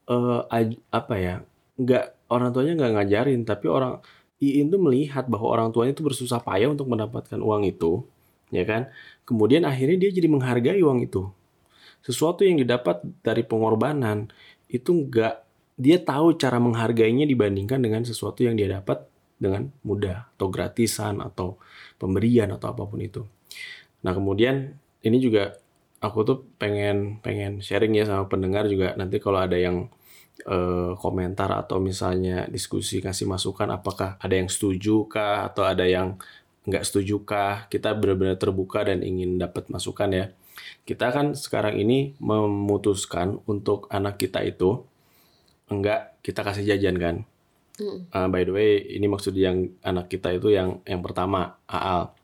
eh 0.05 0.41
aj- 0.51 0.81
apa 0.91 1.15
ya 1.17 1.35
nggak 1.77 2.05
orang 2.29 2.51
tuanya 2.51 2.73
nggak 2.75 2.93
ngajarin 2.93 3.41
tapi 3.43 3.67
orang 3.67 4.03
Iin 4.43 4.71
tuh 4.71 4.81
melihat 4.83 5.31
bahwa 5.31 5.47
orang 5.51 5.69
tuanya 5.71 5.95
itu 5.95 6.03
bersusah 6.03 6.43
payah 6.43 6.71
untuk 6.73 6.91
mendapatkan 6.91 7.39
uang 7.39 7.67
itu 7.69 8.03
ya 8.55 8.63
kan? 8.63 8.91
Kemudian 9.27 9.67
akhirnya 9.67 10.07
dia 10.07 10.11
jadi 10.15 10.31
menghargai 10.31 10.81
uang 10.83 11.03
itu. 11.03 11.27
Sesuatu 12.05 12.47
yang 12.47 12.61
didapat 12.61 13.03
dari 13.25 13.43
pengorbanan 13.43 14.29
itu 14.71 15.09
nggak 15.09 15.35
dia 15.75 15.99
tahu 15.99 16.39
cara 16.39 16.63
menghargainya 16.63 17.27
dibandingkan 17.27 17.83
dengan 17.83 18.07
sesuatu 18.07 18.47
yang 18.47 18.55
dia 18.55 18.71
dapat 18.71 19.03
dengan 19.41 19.75
mudah 19.83 20.31
atau 20.39 20.47
gratisan 20.47 21.19
atau 21.19 21.59
pemberian 21.99 22.55
atau 22.55 22.71
apa 22.71 22.87
pun 22.87 23.03
itu. 23.03 23.27
Nah 24.07 24.15
kemudian 24.15 24.79
ini 25.03 25.19
juga 25.19 25.59
aku 25.99 26.19
tuh 26.23 26.39
pengen 26.61 27.19
pengen 27.25 27.59
sharing 27.59 27.97
ya 27.97 28.07
sama 28.07 28.31
pendengar 28.31 28.71
juga. 28.71 28.95
Nanti 28.95 29.19
kalau 29.19 29.43
ada 29.43 29.59
yang 29.59 29.91
eh, 30.43 30.93
komentar 30.99 31.51
atau 31.55 31.79
misalnya 31.79 32.51
diskusi 32.51 32.99
kasih 32.99 33.31
masukan 33.31 33.71
apakah 33.71 34.19
ada 34.19 34.35
yang 34.35 34.51
setuju 34.51 35.07
kah 35.07 35.47
atau 35.47 35.63
ada 35.63 35.87
yang 35.87 36.19
nggak 36.65 36.83
setuju 36.83 37.23
kah 37.23 37.69
kita 37.71 37.93
benar-benar 37.95 38.41
terbuka 38.41 38.83
dan 38.83 39.05
ingin 39.05 39.37
dapat 39.37 39.69
masukan 39.69 40.11
ya 40.11 40.27
kita 40.89 41.13
kan 41.13 41.37
sekarang 41.37 41.77
ini 41.77 42.17
memutuskan 42.19 43.41
untuk 43.45 43.87
anak 43.93 44.17
kita 44.17 44.41
itu 44.43 44.83
enggak 45.69 46.17
kita 46.25 46.41
kasih 46.41 46.65
jajan 46.65 46.97
kan 46.97 47.17
Mm. 47.75 48.07
Uh, 48.15 48.29
by 48.31 48.47
the 48.47 48.55
way, 48.55 48.79
ini 48.95 49.11
maksud 49.11 49.35
yang 49.35 49.67
anak 49.83 50.07
kita 50.07 50.31
itu 50.31 50.55
yang 50.55 50.79
yang 50.87 51.03
pertama, 51.03 51.59
Aal. 51.67 52.15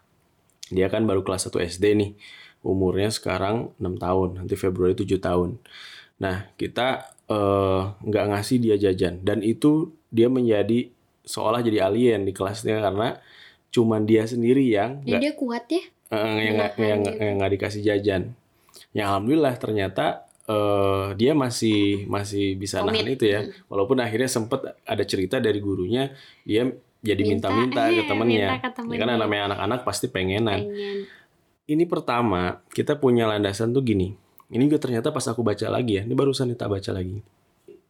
Dia 0.71 0.87
kan 0.87 1.03
baru 1.03 1.27
kelas 1.27 1.51
1 1.51 1.59
SD 1.67 1.99
nih. 1.99 2.11
Umurnya 2.63 3.11
sekarang 3.11 3.75
6 3.83 3.99
tahun, 3.99 4.29
nanti 4.39 4.55
Februari 4.55 4.95
7 4.95 5.19
tahun. 5.19 5.59
Nah, 6.23 6.53
kita 6.55 7.19
eh, 7.31 7.81
nggak 8.03 8.25
ngasih 8.29 8.57
dia 8.59 8.77
jajan 8.77 9.23
dan 9.23 9.41
itu 9.41 9.89
dia 10.09 10.27
menjadi 10.27 10.91
seolah 11.23 11.63
jadi 11.63 11.87
alien 11.87 12.23
di 12.23 12.33
kelasnya 12.33 12.83
karena 12.83 13.23
cuman 13.71 14.03
dia 14.03 14.27
sendiri 14.27 14.67
yang 14.67 14.99
Ya 15.03 15.17
nggak 15.17 15.23
dia 15.23 15.33
kuat 15.35 15.65
ya. 15.67 15.83
eh, 16.11 16.37
yang 16.43 16.55
nggak 16.59 16.73
yang, 16.77 17.01
gitu. 17.01 17.11
yang 17.17 17.35
nggak 17.39 17.53
dikasih 17.55 17.83
jajan. 17.85 18.23
Ya 18.91 19.07
alhamdulillah 19.07 19.55
ternyata 19.55 20.27
eh, 20.45 21.07
dia 21.15 21.33
masih 21.33 22.05
masih 22.05 22.59
bisa 22.59 22.83
nahan 22.83 23.07
Komit. 23.07 23.15
itu 23.15 23.25
ya. 23.25 23.47
Mm. 23.47 23.71
Walaupun 23.71 23.99
akhirnya 23.99 24.27
sempet 24.27 24.61
ada 24.83 25.05
cerita 25.07 25.39
dari 25.39 25.63
gurunya 25.63 26.11
dia 26.43 26.67
jadi 27.01 27.23
Minta, 27.23 27.49
minta-minta 27.49 27.83
eh, 27.87 27.95
ke 27.95 28.03
temennya. 28.05 28.49
minta 28.51 28.59
ke 28.59 28.67
Ya 28.67 28.69
kan 28.69 28.75
temennya. 29.07 29.17
namanya 29.17 29.43
anak-anak 29.49 29.81
pasti 29.87 30.07
pengenan. 30.11 30.61
Pengen. 30.61 30.99
Ini 31.65 31.85
pertama, 31.87 32.43
kita 32.69 32.99
punya 32.99 33.25
landasan 33.25 33.71
tuh 33.71 33.81
gini. 33.81 34.19
Ini 34.51 34.67
juga 34.67 34.83
ternyata 34.83 35.15
pas 35.15 35.23
aku 35.31 35.47
baca 35.47 35.67
lagi 35.71 35.99
ya. 35.99 36.03
Ini 36.03 36.15
barusan 36.15 36.51
kita 36.51 36.67
baca 36.67 36.91
lagi. 36.91 37.23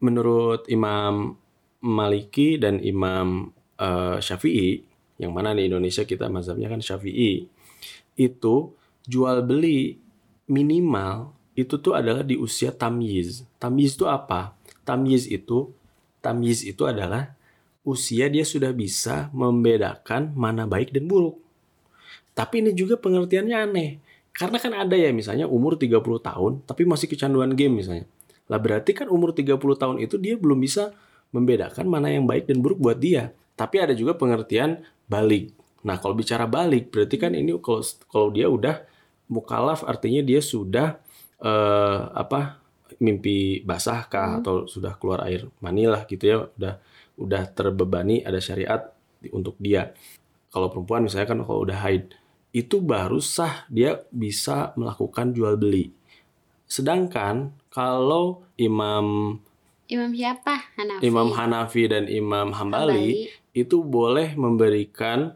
Menurut 0.04 0.68
Imam 0.68 1.36
Maliki 1.80 2.60
dan 2.60 2.80
Imam 2.84 3.48
uh, 3.80 4.20
Syafi'i, 4.20 4.84
yang 5.16 5.32
mana 5.32 5.56
di 5.56 5.68
Indonesia 5.68 6.04
kita 6.04 6.28
mazhabnya 6.28 6.68
kan 6.68 6.84
Syafi'i, 6.84 7.48
itu 8.20 8.54
jual 9.08 9.40
beli 9.44 9.96
minimal 10.50 11.32
itu 11.56 11.80
tuh 11.80 11.96
adalah 11.96 12.20
di 12.20 12.36
usia 12.36 12.72
tamyiz. 12.72 13.48
Tamyiz 13.56 13.96
itu 13.96 14.04
apa? 14.04 14.52
Tamyiz 14.84 15.24
itu 15.28 15.72
tamyiz 16.20 16.64
itu 16.64 16.84
adalah 16.84 17.32
usia 17.80 18.28
dia 18.28 18.44
sudah 18.44 18.76
bisa 18.76 19.32
membedakan 19.32 20.36
mana 20.36 20.68
baik 20.68 20.92
dan 20.92 21.08
buruk. 21.08 21.40
Tapi 22.36 22.64
ini 22.64 22.72
juga 22.76 23.00
pengertiannya 23.00 23.56
aneh. 23.56 23.90
Karena 24.40 24.56
kan 24.56 24.72
ada 24.72 24.96
ya 24.96 25.12
misalnya 25.12 25.44
umur 25.44 25.76
30 25.76 26.00
tahun 26.00 26.52
tapi 26.64 26.88
masih 26.88 27.12
kecanduan 27.12 27.52
game 27.52 27.84
misalnya. 27.84 28.08
Lah 28.48 28.56
berarti 28.56 28.96
kan 28.96 29.12
umur 29.12 29.36
30 29.36 29.60
tahun 29.60 29.96
itu 30.00 30.16
dia 30.16 30.40
belum 30.40 30.56
bisa 30.64 30.96
membedakan 31.28 31.84
mana 31.84 32.08
yang 32.08 32.24
baik 32.24 32.48
dan 32.48 32.64
buruk 32.64 32.80
buat 32.80 32.96
dia. 32.96 33.36
Tapi 33.52 33.76
ada 33.84 33.92
juga 33.92 34.16
pengertian 34.16 34.80
balik. 35.04 35.52
Nah, 35.84 36.00
kalau 36.00 36.16
bicara 36.16 36.48
balik 36.48 36.88
berarti 36.88 37.20
kan 37.20 37.36
ini 37.36 37.52
kalau 37.60 37.84
kalau 38.08 38.32
dia 38.32 38.48
udah 38.48 38.80
mukalaf 39.28 39.84
artinya 39.84 40.24
dia 40.24 40.40
sudah 40.40 40.96
eh, 41.44 42.00
apa 42.16 42.56
mimpi 42.96 43.60
basah 43.60 44.08
kah 44.08 44.24
hmm. 44.34 44.38
atau 44.40 44.54
sudah 44.64 44.96
keluar 44.96 45.28
air 45.28 45.52
mani 45.60 45.84
lah 45.84 46.08
gitu 46.08 46.24
ya, 46.24 46.36
udah 46.56 46.74
udah 47.20 47.42
terbebani 47.52 48.24
ada 48.24 48.40
syariat 48.40 48.88
untuk 49.36 49.60
dia. 49.60 49.92
Kalau 50.48 50.72
perempuan 50.72 51.04
misalnya 51.04 51.28
kan 51.28 51.44
kalau 51.44 51.60
udah 51.68 51.78
haid 51.84 52.16
itu 52.50 52.82
baru 52.82 53.22
sah 53.22 53.66
dia 53.70 54.02
bisa 54.10 54.74
melakukan 54.74 55.30
jual 55.30 55.54
beli. 55.54 55.94
Sedangkan 56.66 57.54
kalau 57.70 58.46
imam 58.58 59.38
Imam 59.90 60.14
siapa? 60.14 60.70
Hanafi. 60.78 61.02
Imam 61.02 61.28
Hanafi 61.34 61.82
dan 61.90 62.06
Imam 62.06 62.54
Hambali, 62.54 63.26
Hambali 63.26 63.26
itu 63.58 63.82
boleh 63.82 64.38
memberikan 64.38 65.34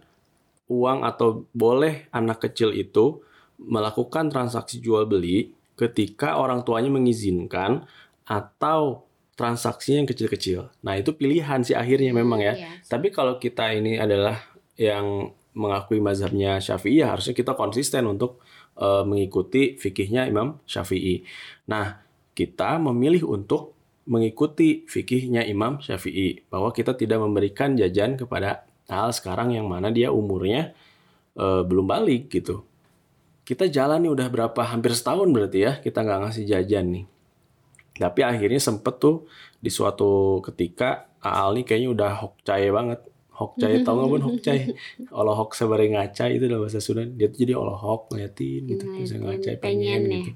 uang 0.71 1.03
atau 1.03 1.51
boleh 1.51 2.07
anak 2.15 2.47
kecil 2.47 2.71
itu 2.71 3.19
melakukan 3.59 4.31
transaksi 4.31 4.79
jual 4.79 5.11
beli 5.11 5.51
ketika 5.75 6.39
orang 6.39 6.63
tuanya 6.63 6.91
mengizinkan 6.95 7.83
atau 8.23 9.03
transaksinya 9.35 10.07
yang 10.07 10.11
kecil-kecil. 10.11 10.71
Nah, 10.87 10.95
itu 10.95 11.11
pilihan 11.11 11.67
sih 11.67 11.75
akhirnya 11.75 12.15
memang 12.15 12.39
ya. 12.39 12.55
Yes. 12.55 12.87
Tapi 12.87 13.11
kalau 13.11 13.43
kita 13.43 13.75
ini 13.75 13.99
adalah 13.99 14.39
yang 14.79 15.35
mengakui 15.55 16.03
mazhabnya 16.03 16.59
Syafi'i 16.59 17.01
ya 17.01 17.15
harusnya 17.15 17.33
kita 17.33 17.55
konsisten 17.55 18.11
untuk 18.11 18.43
uh, 18.79 19.07
mengikuti 19.07 19.79
fikihnya 19.79 20.27
Imam 20.27 20.59
Syafi'i. 20.67 21.23
Nah, 21.71 22.03
kita 22.35 22.83
memilih 22.83 23.31
untuk 23.31 23.75
mengikuti 24.05 24.85
fikihnya 24.85 25.47
Imam 25.49 25.81
Syafi'i 25.81 26.45
bahwa 26.53 26.75
kita 26.75 26.93
tidak 26.93 27.23
memberikan 27.25 27.73
jajan 27.79 28.21
kepada 28.21 28.69
hal 28.89 29.11
sekarang 29.17 29.57
yang 29.57 29.65
mana 29.65 29.89
dia 29.89 30.13
umurnya 30.13 30.77
e, 31.33 31.65
belum 31.65 31.89
balik 31.89 32.29
gitu. 32.29 32.65
Kita 33.45 33.69
jalan 33.69 34.05
nih 34.05 34.13
udah 34.13 34.29
berapa 34.29 34.61
hampir 34.61 34.93
setahun 34.93 35.29
berarti 35.33 35.59
ya 35.65 35.73
kita 35.81 36.05
nggak 36.05 36.21
ngasih 36.29 36.45
jajan 36.45 36.87
nih. 36.93 37.05
Tapi 37.95 38.21
akhirnya 38.27 38.61
sempet 38.61 39.01
tuh 39.01 39.25
di 39.57 39.71
suatu 39.73 40.43
ketika 40.45 41.09
Aal 41.25 41.57
nih 41.57 41.65
kayaknya 41.65 41.91
udah 41.97 42.11
hokcai 42.21 42.69
banget. 42.69 43.01
Hokcai 43.35 43.83
tau 43.83 43.99
nggak 43.99 44.11
pun 44.15 44.23
hokcai? 44.31 44.59
Olohok 45.11 45.59
sebagai 45.59 45.91
ngaca 45.91 46.31
itu 46.31 46.47
dalam 46.47 46.63
bahasa 46.63 46.79
Sunda. 46.79 47.03
Dia 47.03 47.27
tuh 47.29 47.39
jadi 47.43 47.55
olohok 47.59 48.15
ngeliatin 48.15 48.63
gitu. 48.71 48.85
Bisa 48.95 49.19
ngacai 49.19 49.59
pengen, 49.59 49.61
pengen 49.61 50.03
gitu. 50.09 50.31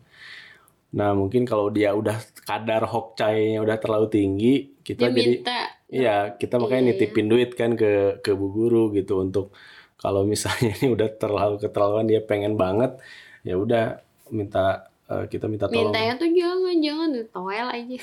Nah 0.89 1.13
mungkin 1.13 1.45
kalau 1.45 1.69
dia 1.69 1.93
udah 1.93 2.17
kadar 2.49 2.89
hokcainya 2.89 3.61
udah 3.61 3.77
terlalu 3.77 4.09
tinggi, 4.09 4.55
kita 4.81 5.13
dia 5.13 5.17
jadi 5.21 5.33
minta. 5.37 5.61
iya 5.93 6.17
kita 6.33 6.57
makanya 6.57 6.83
iya, 6.83 6.91
nitipin 6.97 7.27
iya. 7.29 7.33
duit 7.37 7.51
kan 7.53 7.77
ke 7.77 8.25
ke 8.25 8.33
bu 8.33 8.49
guru 8.49 8.89
gitu 8.97 9.21
untuk 9.21 9.53
kalau 10.01 10.25
misalnya 10.25 10.73
ini 10.81 10.89
udah 10.89 11.09
terlalu 11.21 11.61
keterlaluan 11.61 12.09
dia 12.09 12.25
pengen 12.25 12.57
banget, 12.57 12.97
ya 13.45 13.61
udah 13.61 14.01
minta 14.33 14.89
uh, 15.13 15.29
kita 15.29 15.45
minta 15.45 15.69
tolong. 15.69 15.93
Mintanya 15.93 16.15
tuh 16.17 16.31
jangan 16.33 16.77
jangan 16.81 17.09
toel 17.29 17.69
aja. 17.69 17.97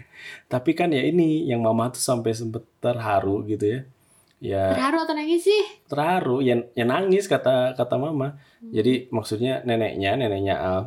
Tapi 0.52 0.70
kan 0.78 0.94
ya 0.94 1.02
ini 1.02 1.48
yang 1.48 1.64
mama 1.64 1.90
tuh 1.90 2.02
sampai 2.02 2.36
sempet 2.38 2.62
terharu 2.78 3.42
gitu 3.50 3.66
ya. 3.66 3.80
Ya, 4.38 4.70
terharu 4.70 5.02
atau 5.02 5.14
nangis 5.18 5.50
sih? 5.50 5.62
Terharu, 5.90 6.38
ya, 6.46 6.62
ya 6.78 6.86
nangis 6.86 7.26
kata 7.26 7.74
kata 7.74 7.98
mama. 7.98 8.38
Hmm. 8.62 8.70
Jadi 8.70 9.10
maksudnya 9.10 9.66
neneknya, 9.66 10.14
neneknya 10.14 10.54
Al 10.62 10.80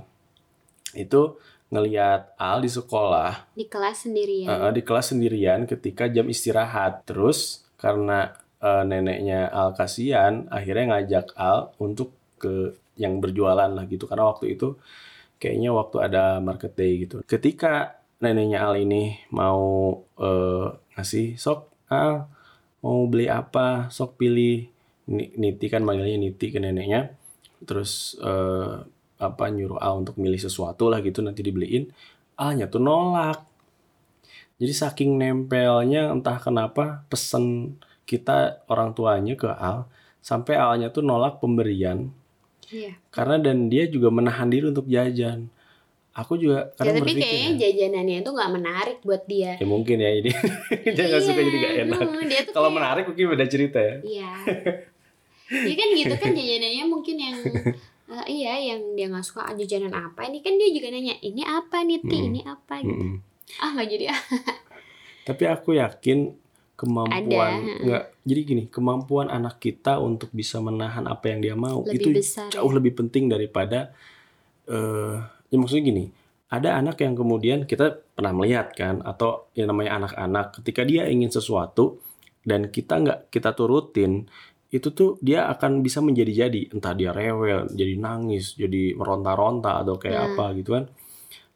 itu 0.95 1.35
ngelihat 1.71 2.35
Al 2.35 2.59
di 2.59 2.67
sekolah 2.67 3.55
di 3.55 3.65
kelas 3.71 4.03
sendirian 4.03 4.51
uh, 4.51 4.71
di 4.75 4.83
kelas 4.83 5.15
sendirian 5.15 5.63
ketika 5.63 6.11
jam 6.11 6.27
istirahat 6.27 7.07
terus 7.07 7.63
karena 7.79 8.35
uh, 8.59 8.83
neneknya 8.83 9.47
Al 9.47 9.71
kasihan 9.71 10.51
akhirnya 10.51 10.99
ngajak 10.99 11.31
Al 11.39 11.71
untuk 11.79 12.11
ke 12.35 12.75
yang 12.99 13.23
berjualan 13.23 13.71
lah 13.71 13.87
gitu 13.87 14.03
karena 14.03 14.27
waktu 14.27 14.59
itu 14.59 14.75
kayaknya 15.39 15.71
waktu 15.71 15.97
ada 16.03 16.43
market 16.43 16.75
day 16.75 17.07
gitu 17.07 17.23
ketika 17.23 18.03
neneknya 18.19 18.67
Al 18.67 18.75
ini 18.75 19.15
mau 19.31 19.95
uh, 20.19 20.67
ngasih 20.99 21.39
sok 21.39 21.71
Al 21.87 22.27
mau 22.81 23.05
beli 23.07 23.31
apa 23.31 23.89
sok 23.89 24.21
pilih. 24.21 24.67
Niti 25.11 25.65
kan 25.67 25.81
manggilnya 25.81 26.17
Niti 26.17 26.53
ke 26.53 26.59
neneknya. 26.61 27.13
Terus 27.65 28.17
uh, 28.21 28.81
apa 29.21 29.43
nyuruh 29.53 29.77
A 29.77 29.93
untuk 29.93 30.17
milih 30.17 30.41
sesuatu 30.41 30.89
lah 30.89 31.01
gitu 31.05 31.21
nanti 31.21 31.45
dibeliin. 31.45 31.89
A-nya 32.37 32.65
tuh 32.67 32.81
nolak. 32.81 33.45
Jadi 34.61 34.73
saking 34.73 35.17
nempelnya 35.17 36.13
entah 36.13 36.37
kenapa 36.37 37.05
pesen 37.09 37.77
kita 38.05 38.61
orang 38.69 38.93
tuanya 38.93 39.33
ke 39.33 39.49
Al 39.49 39.89
sampai 40.21 40.53
Alnya 40.57 40.93
tuh 40.93 41.01
nolak 41.01 41.41
pemberian. 41.41 42.13
Iya. 42.71 42.95
karena 43.11 43.35
dan 43.35 43.67
dia 43.67 43.83
juga 43.91 44.07
menahan 44.07 44.47
diri 44.47 44.71
untuk 44.71 44.87
jajan 44.87 45.51
aku 46.11 46.35
juga 46.35 46.75
kadang 46.75 46.91
ya, 46.91 46.99
tapi 46.99 47.07
berpikir 47.07 47.23
kayaknya 47.23 47.51
ya, 47.51 47.59
jajanannya 47.59 48.15
itu 48.19 48.31
nggak 48.35 48.51
menarik 48.51 48.97
buat 49.03 49.23
dia. 49.23 49.51
Ya 49.55 49.67
mungkin 49.67 49.97
ya 50.03 50.11
ini 50.11 50.31
dia 50.95 51.03
nggak 51.07 51.21
iya, 51.23 51.27
suka 51.27 51.39
jadi 51.39 51.57
gak 51.57 51.75
enak. 51.87 51.99
Kalau 52.51 52.69
kayak... 52.69 52.77
menarik 52.77 53.03
mungkin 53.07 53.25
beda 53.31 53.45
cerita 53.47 53.79
ya. 53.79 53.95
Iya. 54.03 54.31
Dia 55.51 55.75
kan 55.79 55.87
gitu 55.95 56.15
kan 56.19 56.31
jajanannya 56.35 56.85
mungkin 56.87 57.15
yang 57.15 57.35
uh, 58.11 58.25
iya 58.39 58.53
yang 58.59 58.95
dia 58.99 59.07
nggak 59.07 59.23
suka 59.23 59.55
jajanan 59.55 59.95
apa 59.95 60.27
ini? 60.27 60.43
Kan 60.43 60.59
dia 60.59 60.69
juga 60.75 60.91
nanya 60.91 61.15
ini 61.23 61.47
apa 61.47 61.83
nih 61.87 61.99
ti 62.03 62.17
hmm. 62.19 62.27
ini 62.27 62.41
apa? 62.43 62.73
Gitu. 62.83 63.03
Hmm. 63.07 63.17
ah 63.63 63.69
nggak 63.75 63.87
jadi. 63.87 64.05
Ah 64.11 64.21
tapi 65.21 65.43
aku 65.45 65.77
yakin 65.77 66.33
kemampuan 66.75 67.61
nggak 67.85 68.03
jadi 68.25 68.41
gini 68.41 68.63
kemampuan 68.65 69.29
anak 69.29 69.61
kita 69.61 70.01
untuk 70.01 70.33
bisa 70.33 70.57
menahan 70.57 71.05
apa 71.05 71.29
yang 71.29 71.39
dia 71.45 71.53
mau 71.53 71.85
lebih 71.85 72.01
itu 72.01 72.09
besar, 72.17 72.49
jauh 72.49 72.73
ya? 72.73 72.77
lebih 72.81 72.97
penting 72.97 73.29
daripada 73.29 73.93
uh, 74.65 75.21
ya 75.51 75.59
maksudnya 75.59 75.83
gini 75.91 76.05
ada 76.51 76.75
anak 76.75 76.99
yang 76.99 77.15
kemudian 77.15 77.63
kita 77.63 78.03
pernah 78.11 78.35
melihat 78.35 78.75
kan 78.75 78.99
atau 79.03 79.47
yang 79.55 79.71
namanya 79.71 80.03
anak-anak 80.03 80.59
ketika 80.59 80.83
dia 80.83 81.07
ingin 81.07 81.31
sesuatu 81.31 82.03
dan 82.43 82.67
kita 82.67 82.99
nggak 82.99 83.19
kita 83.31 83.55
turutin 83.55 84.27
itu 84.71 84.87
tuh 84.95 85.19
dia 85.19 85.51
akan 85.51 85.83
bisa 85.83 85.99
menjadi-jadi. 85.99 86.71
Entah 86.71 86.95
dia 86.95 87.11
rewel 87.11 87.67
jadi 87.75 87.99
nangis 87.99 88.55
jadi 88.55 88.95
meronta-ronta 88.95 89.83
atau 89.83 89.99
kayak 89.99 90.19
hmm. 90.19 90.27
apa 90.31 90.45
gitu 90.55 90.69
kan. 90.79 90.85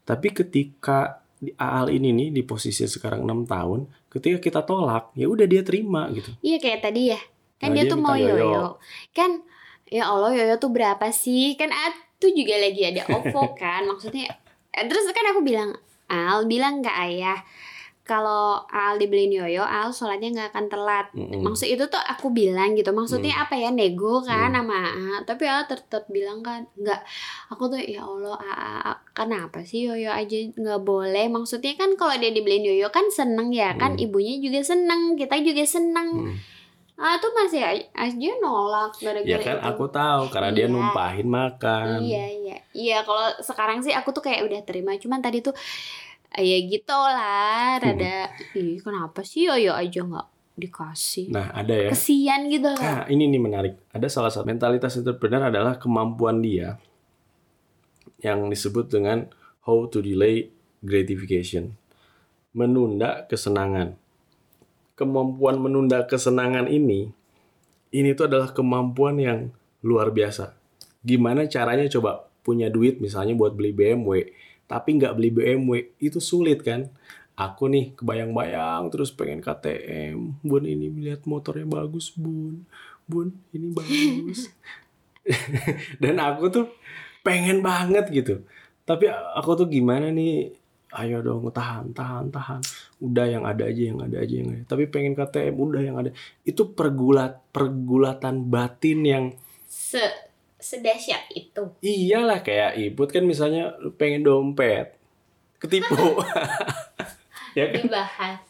Tapi 0.04 0.28
ketika 0.36 1.24
di 1.36 1.52
AAL 1.52 1.92
ini 1.92 2.12
nih 2.12 2.28
di 2.32 2.42
posisi 2.44 2.88
sekarang 2.88 3.24
enam 3.24 3.44
tahun 3.44 4.08
ketika 4.08 4.40
kita 4.40 4.60
tolak 4.64 5.12
ya 5.12 5.28
udah 5.28 5.44
dia 5.48 5.60
terima 5.60 6.08
gitu. 6.12 6.32
Iya 6.44 6.56
kayak 6.60 6.80
tadi 6.84 7.02
ya. 7.12 7.20
Kan 7.56 7.72
nah, 7.72 7.74
dia, 7.76 7.84
dia 7.84 7.92
tuh 7.92 8.00
mau 8.00 8.16
yoyo. 8.16 8.36
yoyo. 8.36 8.64
Kan 9.16 9.44
ya 9.88 10.12
Allah 10.12 10.32
yoyo 10.36 10.56
tuh 10.60 10.72
berapa 10.72 11.08
sih? 11.08 11.56
Kan 11.56 11.72
tuh 12.16 12.30
juga 12.32 12.56
lagi 12.56 12.82
ada 12.86 13.02
OVO 13.08 13.52
kan 13.60 13.84
maksudnya 13.84 14.32
eh, 14.72 14.84
terus 14.88 15.08
kan 15.12 15.26
aku 15.34 15.42
bilang 15.44 15.76
Al 16.06 16.46
bilang 16.46 16.86
ke 16.86 16.90
ayah 16.90 17.42
kalau 18.06 18.62
Al 18.70 19.02
dibeliin 19.02 19.34
yoyo, 19.34 19.66
Al 19.66 19.90
sholatnya 19.90 20.30
nggak 20.30 20.50
akan 20.54 20.66
telat. 20.70 21.06
Mm-hmm. 21.10 21.42
Maksud 21.42 21.66
itu 21.66 21.84
tuh 21.90 21.98
aku 21.98 22.30
bilang 22.30 22.78
gitu. 22.78 22.94
Maksudnya 22.94 23.34
mm. 23.34 23.42
apa 23.42 23.54
ya 23.58 23.70
nego 23.74 24.22
kan 24.22 24.54
mm. 24.54 24.62
sama 24.62 24.78
A. 24.78 25.10
Tapi 25.26 25.44
Al 25.50 25.66
tetap 25.66 26.06
bilang 26.06 26.38
kan 26.38 26.70
nggak. 26.78 27.02
Aku 27.50 27.66
tuh 27.66 27.82
ya 27.82 28.06
Allah, 28.06 28.38
A, 28.38 28.54
A, 28.54 28.92
kenapa 29.10 29.66
sih 29.66 29.90
yoyo 29.90 30.14
aja 30.14 30.38
nggak 30.38 30.86
boleh? 30.86 31.26
Maksudnya 31.26 31.74
kan 31.74 31.98
kalau 31.98 32.14
dia 32.14 32.30
dibeliin 32.30 32.62
yoyo 32.70 32.94
kan 32.94 33.10
seneng 33.10 33.50
ya 33.50 33.74
kan. 33.74 33.98
Mm. 33.98 34.06
Ibunya 34.06 34.38
juga 34.38 34.62
seneng, 34.62 35.18
kita 35.18 35.42
juga 35.42 35.66
seneng. 35.66 36.30
Mm. 36.30 36.34
Ah 36.96 37.20
tuh 37.20 37.28
masih 37.36 37.60
aja 37.92 38.30
nolak 38.40 38.96
gara-gara 38.96 39.28
Ya 39.28 39.38
kan 39.40 39.60
itu. 39.60 39.68
aku 39.68 39.84
tahu 39.92 40.32
karena 40.32 40.50
iya. 40.52 40.56
dia 40.56 40.66
numpahin 40.72 41.28
makan. 41.28 42.00
Iya 42.00 42.24
iya. 42.32 42.56
Iya 42.72 42.98
kalau 43.04 43.28
sekarang 43.44 43.84
sih 43.84 43.92
aku 43.92 44.16
tuh 44.16 44.24
kayak 44.24 44.48
udah 44.48 44.60
terima. 44.64 44.96
Cuman 44.96 45.20
tadi 45.20 45.44
tuh 45.44 45.52
ya 46.36 46.58
gitu 46.68 46.92
lah 46.92 47.80
rada 47.80 48.28
hmm. 48.28 48.60
ih 48.60 48.76
kenapa 48.84 49.24
sih 49.24 49.48
ya 49.48 49.72
aja 49.72 50.04
nggak 50.04 50.28
dikasih 50.56 51.32
nah 51.32 51.48
ada 51.48 51.72
ya 51.72 51.88
kesian 51.88 52.52
gitu 52.52 52.76
lah 52.76 52.76
nah 52.76 53.02
ini 53.08 53.24
nih 53.24 53.40
menarik 53.40 53.74
ada 53.88 54.04
salah 54.12 54.28
satu 54.28 54.44
mentalitas 54.44 55.00
entrepreneur 55.00 55.48
adalah 55.48 55.80
kemampuan 55.80 56.44
dia 56.44 56.76
yang 58.20 58.48
disebut 58.48 58.88
dengan 58.88 59.28
how 59.66 59.84
to 59.90 60.00
delay 60.00 60.48
gratification. 60.80 61.76
Menunda 62.56 63.28
kesenangan. 63.28 63.98
Kemampuan 64.96 65.60
menunda 65.60 66.08
kesenangan 66.08 66.66
ini 66.72 67.12
ini 67.94 68.12
tuh 68.12 68.28
adalah 68.28 68.50
kemampuan 68.50 69.16
yang 69.16 69.40
luar 69.80 70.10
biasa. 70.10 70.52
Gimana 71.06 71.46
caranya 71.46 71.86
coba 71.86 72.26
punya 72.42 72.68
duit 72.68 72.98
misalnya 72.98 73.32
buat 73.38 73.54
beli 73.54 73.72
BMW, 73.72 74.34
tapi 74.66 74.98
nggak 74.98 75.14
beli 75.14 75.30
BMW 75.30 75.72
itu 76.02 76.18
sulit 76.18 76.60
kan? 76.66 76.90
Aku 77.36 77.68
nih 77.68 77.92
kebayang-bayang 77.96 78.88
terus 78.88 79.12
pengen 79.12 79.44
KTM, 79.44 80.40
bun 80.40 80.64
ini 80.64 80.88
lihat 81.04 81.28
motornya 81.28 81.68
bagus 81.68 82.16
bun, 82.16 82.64
bun 83.04 83.36
ini 83.52 83.68
bagus. 83.76 84.48
Dan 86.02 86.16
aku 86.16 86.48
tuh 86.48 86.66
pengen 87.20 87.60
banget 87.60 88.08
gitu. 88.08 88.34
Tapi 88.88 89.10
aku 89.10 89.52
tuh 89.52 89.68
gimana 89.68 90.08
nih? 90.08 90.54
Ayo 90.96 91.20
dong 91.20 91.52
tahan, 91.52 91.92
tahan, 91.92 92.32
tahan. 92.32 92.60
Udah 93.04 93.28
yang 93.28 93.44
ada 93.44 93.68
aja, 93.68 93.82
yang 93.92 94.00
ada 94.00 94.16
aja, 94.16 94.34
yang 94.40 94.48
ada. 94.56 94.64
Tapi 94.64 94.88
pengen 94.88 95.12
KTM, 95.12 95.52
udah 95.52 95.82
yang 95.84 95.96
ada. 96.00 96.10
Itu 96.40 96.72
pergulat, 96.72 97.44
pergulatan 97.52 98.48
batin 98.48 99.00
yang 99.04 99.24
Se 99.68 100.00
sedahsyat 100.56 101.36
itu. 101.36 101.62
iyalah 101.84 102.40
kayak 102.40 102.80
ibut 102.80 103.12
kan 103.12 103.28
misalnya 103.28 103.76
pengen 104.00 104.24
dompet, 104.24 104.96
ketipu. 105.60 105.94
ya 107.58 107.64
kan? 107.68 107.82
Dibahas. 107.84 108.40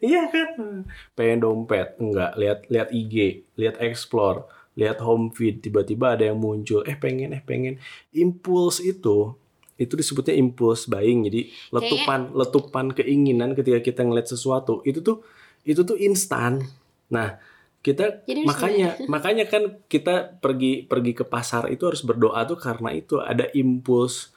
Iya 0.00 0.28
kan? 0.28 0.84
Pengen 1.16 1.40
dompet, 1.40 1.96
enggak. 1.96 2.36
Lihat 2.36 2.58
lihat 2.68 2.88
IG, 2.92 3.48
lihat 3.56 3.80
explore, 3.80 4.44
lihat 4.76 5.00
home 5.00 5.32
feed, 5.32 5.64
tiba-tiba 5.64 6.16
ada 6.16 6.28
yang 6.28 6.40
muncul. 6.40 6.84
Eh 6.84 6.96
pengen, 6.96 7.32
eh 7.32 7.42
pengen. 7.44 7.80
Impuls 8.12 8.80
itu, 8.84 9.36
itu 9.74 9.94
disebutnya 9.98 10.34
impuls 10.38 10.86
buying. 10.86 11.26
Jadi 11.26 11.50
letupan 11.74 12.30
letupan 12.34 12.86
keinginan 12.94 13.58
ketika 13.58 13.80
kita 13.82 14.00
ngeliat 14.06 14.30
sesuatu 14.30 14.80
itu 14.86 15.02
tuh 15.02 15.22
itu 15.66 15.82
tuh 15.82 15.98
instan. 15.98 16.62
Nah 17.10 17.38
kita 17.84 18.24
Jadi 18.24 18.48
makanya 18.48 18.96
makanya 19.12 19.44
kan 19.44 19.84
kita 19.86 20.40
pergi 20.40 20.88
pergi 20.88 21.12
ke 21.12 21.24
pasar 21.28 21.68
itu 21.68 21.84
harus 21.84 22.00
berdoa 22.00 22.48
tuh 22.48 22.56
karena 22.56 22.94
itu 22.96 23.20
ada 23.20 23.50
impuls 23.52 24.32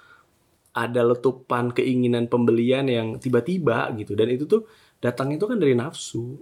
ada 0.77 1.01
letupan 1.01 1.73
keinginan 1.73 2.29
pembelian 2.29 2.85
yang 2.85 3.17
tiba-tiba 3.17 3.89
gitu 3.97 4.13
dan 4.13 4.29
itu 4.29 4.45
tuh 4.45 4.67
datang 5.01 5.33
itu 5.33 5.47
kan 5.47 5.57
dari 5.57 5.73
nafsu 5.73 6.37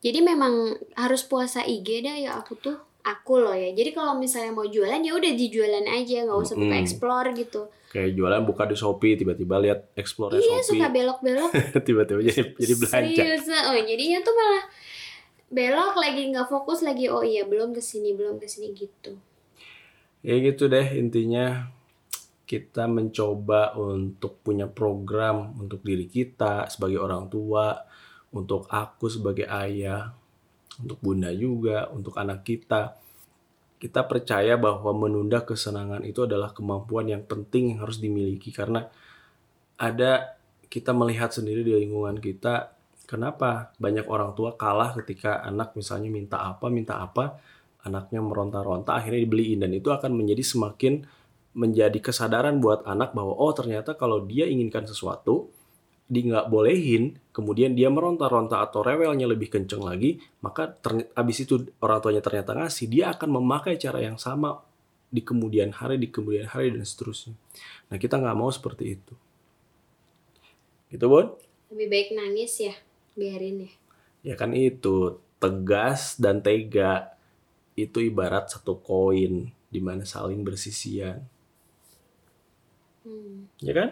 Jadi 0.00 0.24
memang 0.24 0.80
harus 0.96 1.20
puasa 1.28 1.60
IG 1.60 2.00
dah 2.00 2.16
ya 2.16 2.30
aku 2.40 2.56
tuh. 2.56 2.80
Aku 3.02 3.40
loh 3.40 3.56
ya. 3.56 3.72
Jadi 3.72 3.90
kalau 3.90 4.14
misalnya 4.14 4.52
mau 4.52 4.68
jualan 4.68 5.00
ya 5.00 5.12
udah 5.12 5.32
dijualan 5.32 5.86
aja, 5.88 6.28
nggak 6.28 6.38
usah 6.38 6.56
buka 6.56 6.68
Mm-mm. 6.68 6.82
explore 6.84 7.28
gitu. 7.32 7.62
kayak 7.90 8.14
jualan 8.14 8.42
buka 8.46 8.70
di 8.70 8.76
Shopee 8.78 9.18
tiba-tiba 9.18 9.58
lihat 9.58 9.90
explore 9.98 10.38
Iya 10.38 10.62
Shopee 10.62 10.66
suka 10.78 10.86
belok-belok. 10.88 11.50
tiba-tiba 11.86 12.20
jadi 12.22 12.42
jadi 12.54 12.74
belanja 12.78 13.10
Serius, 13.18 13.44
oh 13.50 13.74
jadinya 13.74 14.18
tuh 14.22 14.30
malah 14.30 14.64
belok 15.50 15.94
lagi 15.98 16.22
nggak 16.30 16.46
fokus 16.46 16.86
lagi. 16.86 17.10
Oh 17.10 17.26
iya 17.26 17.42
belum 17.42 17.74
ke 17.74 17.82
sini, 17.82 18.14
belum 18.14 18.38
ke 18.38 18.46
sini 18.46 18.70
gitu. 18.72 19.18
ya 20.20 20.36
gitu 20.36 20.68
deh 20.68 20.86
intinya 20.94 21.72
kita 22.44 22.84
mencoba 22.86 23.72
untuk 23.74 24.42
punya 24.42 24.66
program 24.68 25.56
untuk 25.56 25.80
diri 25.80 26.06
kita 26.06 26.66
sebagai 26.68 26.98
orang 26.98 27.26
tua 27.26 27.78
untuk 28.30 28.66
aku 28.68 29.06
sebagai 29.08 29.46
ayah 29.48 30.12
untuk 30.82 30.98
bunda 31.00 31.30
juga 31.32 31.88
untuk 31.92 32.16
anak 32.16 32.44
kita. 32.44 32.96
Kita 33.80 34.04
percaya 34.04 34.60
bahwa 34.60 34.92
menunda 34.92 35.40
kesenangan 35.40 36.04
itu 36.04 36.28
adalah 36.28 36.52
kemampuan 36.52 37.08
yang 37.08 37.24
penting 37.24 37.72
yang 37.76 37.84
harus 37.84 37.96
dimiliki 37.96 38.52
karena 38.52 38.88
ada 39.80 40.36
kita 40.68 40.92
melihat 40.92 41.32
sendiri 41.32 41.64
di 41.64 41.72
lingkungan 41.72 42.20
kita 42.20 42.76
kenapa 43.08 43.72
banyak 43.80 44.04
orang 44.06 44.36
tua 44.36 44.54
kalah 44.54 44.92
ketika 45.00 45.40
anak 45.42 45.72
misalnya 45.74 46.12
minta 46.12 46.44
apa 46.44 46.68
minta 46.68 47.00
apa 47.00 47.40
anaknya 47.82 48.20
meronta-ronta 48.20 48.92
akhirnya 48.92 49.24
dibeliin. 49.24 49.64
Dan 49.64 49.72
itu 49.72 49.88
akan 49.88 50.12
menjadi 50.12 50.44
semakin 50.44 51.04
menjadi 51.50 51.98
kesadaran 51.98 52.62
buat 52.62 52.86
anak 52.86 53.10
bahwa 53.10 53.34
oh 53.34 53.50
ternyata 53.50 53.98
kalau 53.98 54.22
dia 54.22 54.46
inginkan 54.46 54.86
sesuatu 54.86 55.50
di 56.10 56.26
nggak 56.26 56.50
bolehin 56.50 57.14
kemudian 57.30 57.78
dia 57.78 57.86
meronta-ronta 57.86 58.66
atau 58.66 58.82
rewelnya 58.82 59.30
lebih 59.30 59.46
kenceng 59.46 59.86
lagi 59.86 60.18
maka 60.42 60.74
abis 61.14 61.46
itu 61.46 61.70
orang 61.78 62.02
tuanya 62.02 62.18
ternyata 62.18 62.58
ngasih 62.58 62.90
dia 62.90 63.14
akan 63.14 63.38
memakai 63.38 63.78
cara 63.78 64.02
yang 64.02 64.18
sama 64.18 64.58
di 65.10 65.26
kemudian 65.26 65.74
hari 65.74 65.98
di 65.98 66.06
kemudian 66.06 66.46
hari 66.46 66.70
dan 66.70 66.86
seterusnya. 66.86 67.34
Nah 67.90 67.98
kita 67.98 68.22
nggak 68.22 68.38
mau 68.38 68.48
seperti 68.48 68.94
itu. 68.94 69.14
Gitu 70.94 71.02
bon? 71.10 71.34
Lebih 71.74 71.86
baik 71.90 72.08
nangis 72.14 72.54
ya, 72.62 72.74
biarin 73.18 73.66
ya. 73.66 73.72
ya 74.30 74.34
kan 74.38 74.54
itu 74.54 75.18
tegas 75.42 76.14
dan 76.16 76.38
tega. 76.40 77.18
Itu 77.74 77.98
ibarat 77.98 78.54
satu 78.54 78.78
koin 78.78 79.50
di 79.70 79.80
mana 79.82 80.06
saling 80.06 80.46
bersisian. 80.46 81.26
Hmm. 83.00 83.50
ya 83.58 83.74
kan? 83.74 83.90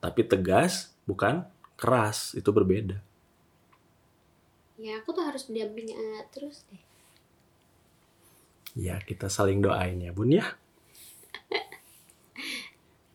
Tapi 0.00 0.20
tegas 0.24 0.94
bukan 1.04 1.44
keras 1.80 2.32
itu 2.38 2.50
berbeda 2.50 2.98
Ya 4.74 4.98
aku 4.98 5.14
tuh 5.14 5.22
harus 5.22 5.46
mendampingi 5.46 5.94
anak 5.94 6.34
terus 6.34 6.66
deh. 6.66 6.82
ya 8.74 8.98
kita 8.98 9.30
saling 9.30 9.62
doain 9.62 10.02
ya 10.02 10.10
bun 10.10 10.34
ya 10.34 10.46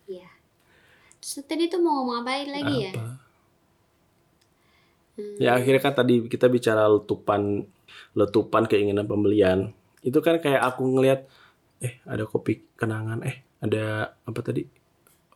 Iya. 0.07 0.29
Terus 1.19 1.45
tadi 1.45 1.67
tuh 1.67 1.83
mau 1.83 1.99
ngomong 2.01 2.23
apain 2.23 2.47
lagi 2.49 2.87
ya? 2.87 2.91
apa 2.95 3.05
Hmm. 5.19 5.35
ya 5.35 5.59
akhirnya 5.59 5.81
kan 5.83 5.93
tadi 5.99 6.31
kita 6.31 6.47
bicara 6.47 6.87
letupan 6.87 7.67
letupan 8.15 8.63
keinginan 8.71 9.03
pembelian 9.03 9.75
itu 9.99 10.15
kan 10.23 10.39
kayak 10.39 10.63
aku 10.63 10.95
ngelihat 10.95 11.27
eh 11.83 11.99
ada 12.07 12.23
kopi 12.23 12.63
kenangan 12.79 13.19
eh 13.27 13.43
ada 13.59 14.15
apa 14.23 14.39
tadi 14.39 14.63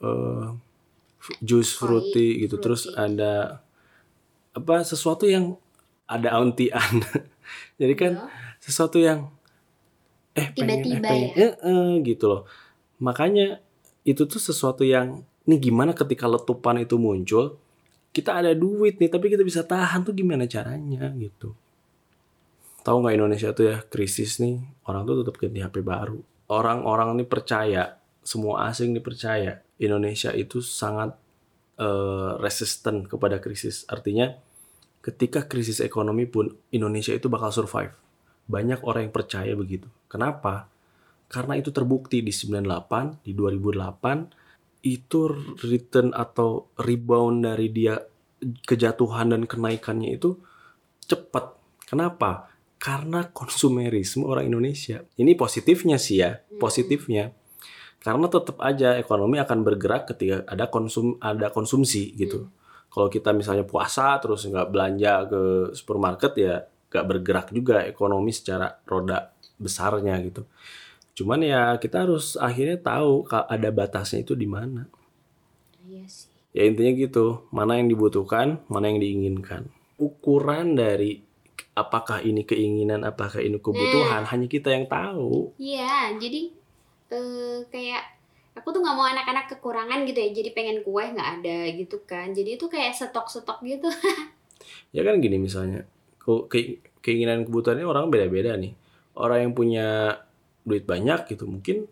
eh 0.04 0.48
jus 1.40 1.72
fruity 1.72 2.44
gitu 2.44 2.60
terus 2.60 2.86
fruity. 2.86 3.00
ada 3.00 3.64
apa 4.54 4.84
sesuatu 4.84 5.26
yang 5.26 5.56
ada 6.06 6.36
auntian 6.38 7.02
jadi 7.82 7.94
kan 7.96 8.14
Iya. 8.20 8.28
sesuatu 8.60 8.98
yang 9.00 9.28
eh 10.34 10.46
eh 10.46 10.48
Tiba-tiba 10.52 11.04
pengen 11.04 11.30
ya? 11.34 11.50
eh, 11.50 11.54
eh, 11.62 11.90
gitu 12.04 12.26
loh 12.28 12.42
makanya 13.00 13.60
itu 14.04 14.24
tuh 14.24 14.40
sesuatu 14.40 14.84
yang 14.84 15.24
nih 15.44 15.60
gimana 15.60 15.92
ketika 15.92 16.28
letupan 16.28 16.80
itu 16.80 16.96
muncul 16.96 17.60
kita 18.14 18.40
ada 18.40 18.54
duit 18.54 19.02
nih 19.02 19.10
tapi 19.10 19.28
kita 19.28 19.42
bisa 19.42 19.66
tahan 19.66 20.06
tuh 20.06 20.14
gimana 20.14 20.46
caranya 20.46 21.10
gitu 21.18 21.52
tahu 22.84 22.96
nggak 23.02 23.16
Indonesia 23.16 23.50
tuh 23.52 23.66
ya 23.72 23.78
krisis 23.84 24.40
nih 24.40 24.60
orang 24.86 25.08
tuh 25.08 25.24
tetap 25.24 25.36
ganti 25.40 25.60
HP 25.60 25.76
baru 25.82 26.20
orang-orang 26.48 27.16
nih 27.18 27.28
percaya 27.28 27.84
semua 28.24 28.68
asing 28.68 28.92
nih 28.96 29.04
percaya 29.04 29.60
Indonesia 29.86 30.32
itu 30.36 30.64
sangat 30.64 31.16
eh, 31.80 32.32
resisten 32.40 33.08
kepada 33.08 33.40
krisis 33.44 33.88
artinya 33.88 34.34
ketika 35.04 35.46
krisis 35.46 35.84
ekonomi 35.84 36.26
pun 36.30 36.52
Indonesia 36.72 37.12
itu 37.12 37.28
bakal 37.28 37.52
survive 37.52 37.94
banyak 38.48 38.80
orang 38.84 39.08
yang 39.08 39.16
percaya 39.16 39.54
begitu 39.56 39.88
kenapa 40.08 40.72
karena 41.32 41.58
itu 41.58 41.74
terbukti 41.74 42.22
di 42.22 42.30
98 42.30 43.26
di 43.26 43.34
2008 43.34 44.84
itu 44.84 45.32
return 45.64 46.12
atau 46.12 46.70
rebound 46.76 47.48
dari 47.48 47.72
dia 47.72 47.96
kejatuhan 48.68 49.32
dan 49.32 49.48
kenaikannya 49.48 50.20
itu 50.20 50.36
cepat. 51.08 51.56
Kenapa? 51.88 52.52
Karena 52.76 53.24
konsumerisme 53.32 54.28
orang 54.28 54.52
Indonesia. 54.52 55.08
Ini 55.16 55.40
positifnya 55.40 55.96
sih 55.96 56.20
ya, 56.20 56.44
positifnya. 56.60 57.32
Karena 58.04 58.28
tetap 58.28 58.60
aja 58.60 59.00
ekonomi 59.00 59.40
akan 59.40 59.64
bergerak 59.64 60.12
ketika 60.12 60.44
ada 60.44 60.68
konsum 60.68 61.16
ada 61.24 61.48
konsumsi 61.48 62.12
gitu. 62.20 62.52
Kalau 62.92 63.08
kita 63.08 63.32
misalnya 63.32 63.64
puasa 63.64 64.20
terus 64.20 64.44
nggak 64.44 64.70
belanja 64.70 65.14
ke 65.32 65.42
supermarket 65.72 66.34
ya 66.36 66.56
nggak 66.92 67.06
bergerak 67.08 67.48
juga 67.56 67.88
ekonomi 67.88 68.36
secara 68.36 68.76
roda 68.84 69.32
besarnya 69.56 70.20
gitu. 70.20 70.44
Cuman 71.16 71.48
ya 71.48 71.80
kita 71.80 72.04
harus 72.04 72.36
akhirnya 72.36 72.78
tahu 72.84 73.24
ada 73.32 73.70
batasnya 73.72 74.28
itu 74.28 74.36
di 74.36 74.52
mana. 74.52 74.84
Iya 75.88 76.04
sih. 76.06 76.30
Ya 76.54 76.70
intinya 76.70 76.94
gitu, 76.94 77.50
mana 77.50 77.82
yang 77.82 77.90
dibutuhkan, 77.90 78.62
mana 78.70 78.86
yang 78.94 79.02
diinginkan. 79.02 79.74
Ukuran 79.98 80.78
dari 80.78 81.26
apakah 81.74 82.22
ini 82.22 82.46
keinginan, 82.46 83.02
apakah 83.02 83.42
ini 83.42 83.58
kebutuhan, 83.58 84.30
hanya 84.30 84.46
kita 84.46 84.70
yang 84.70 84.86
tahu. 84.86 85.58
Iya, 85.58 86.14
jadi 86.22 86.54
eh 87.14 87.60
kayak 87.70 88.04
aku 88.58 88.68
tuh 88.74 88.82
nggak 88.84 88.96
mau 88.98 89.08
anak-anak 89.10 89.46
kekurangan 89.58 90.00
gitu 90.10 90.20
ya. 90.26 90.30
Jadi 90.34 90.50
pengen 90.58 90.78
kue 90.86 91.04
nggak 91.06 91.30
ada 91.42 91.58
gitu 91.80 91.98
kan. 92.10 92.34
Jadi 92.38 92.58
itu 92.58 92.66
kayak 92.74 92.94
stok-stok 92.98 93.60
gitu. 93.66 93.90
Ya 94.96 95.02
kan 95.04 95.20
gini 95.20 95.42
misalnya, 95.42 95.84
ke- 96.22 96.46
ke- 96.48 96.80
keinginan 97.04 97.44
kebutuhannya 97.44 97.84
orang 97.84 98.14
beda-beda 98.14 98.56
nih. 98.56 98.74
Orang 99.18 99.40
yang 99.50 99.54
punya 99.58 99.88
duit 100.64 100.86
banyak 100.88 101.28
gitu, 101.34 101.44
mungkin 101.50 101.90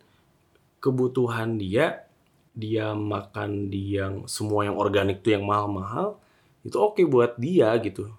kebutuhan 0.81 1.59
dia 1.61 2.05
dia 2.51 2.91
makan 2.91 3.71
di 3.71 3.95
yang 3.95 4.27
semua 4.27 4.67
yang 4.67 4.75
organik 4.75 5.23
tuh 5.23 5.39
yang 5.39 5.45
mahal-mahal 5.47 6.19
itu 6.67 6.75
oke 6.75 6.99
buat 7.07 7.39
dia 7.39 7.71
gitu 7.79 8.11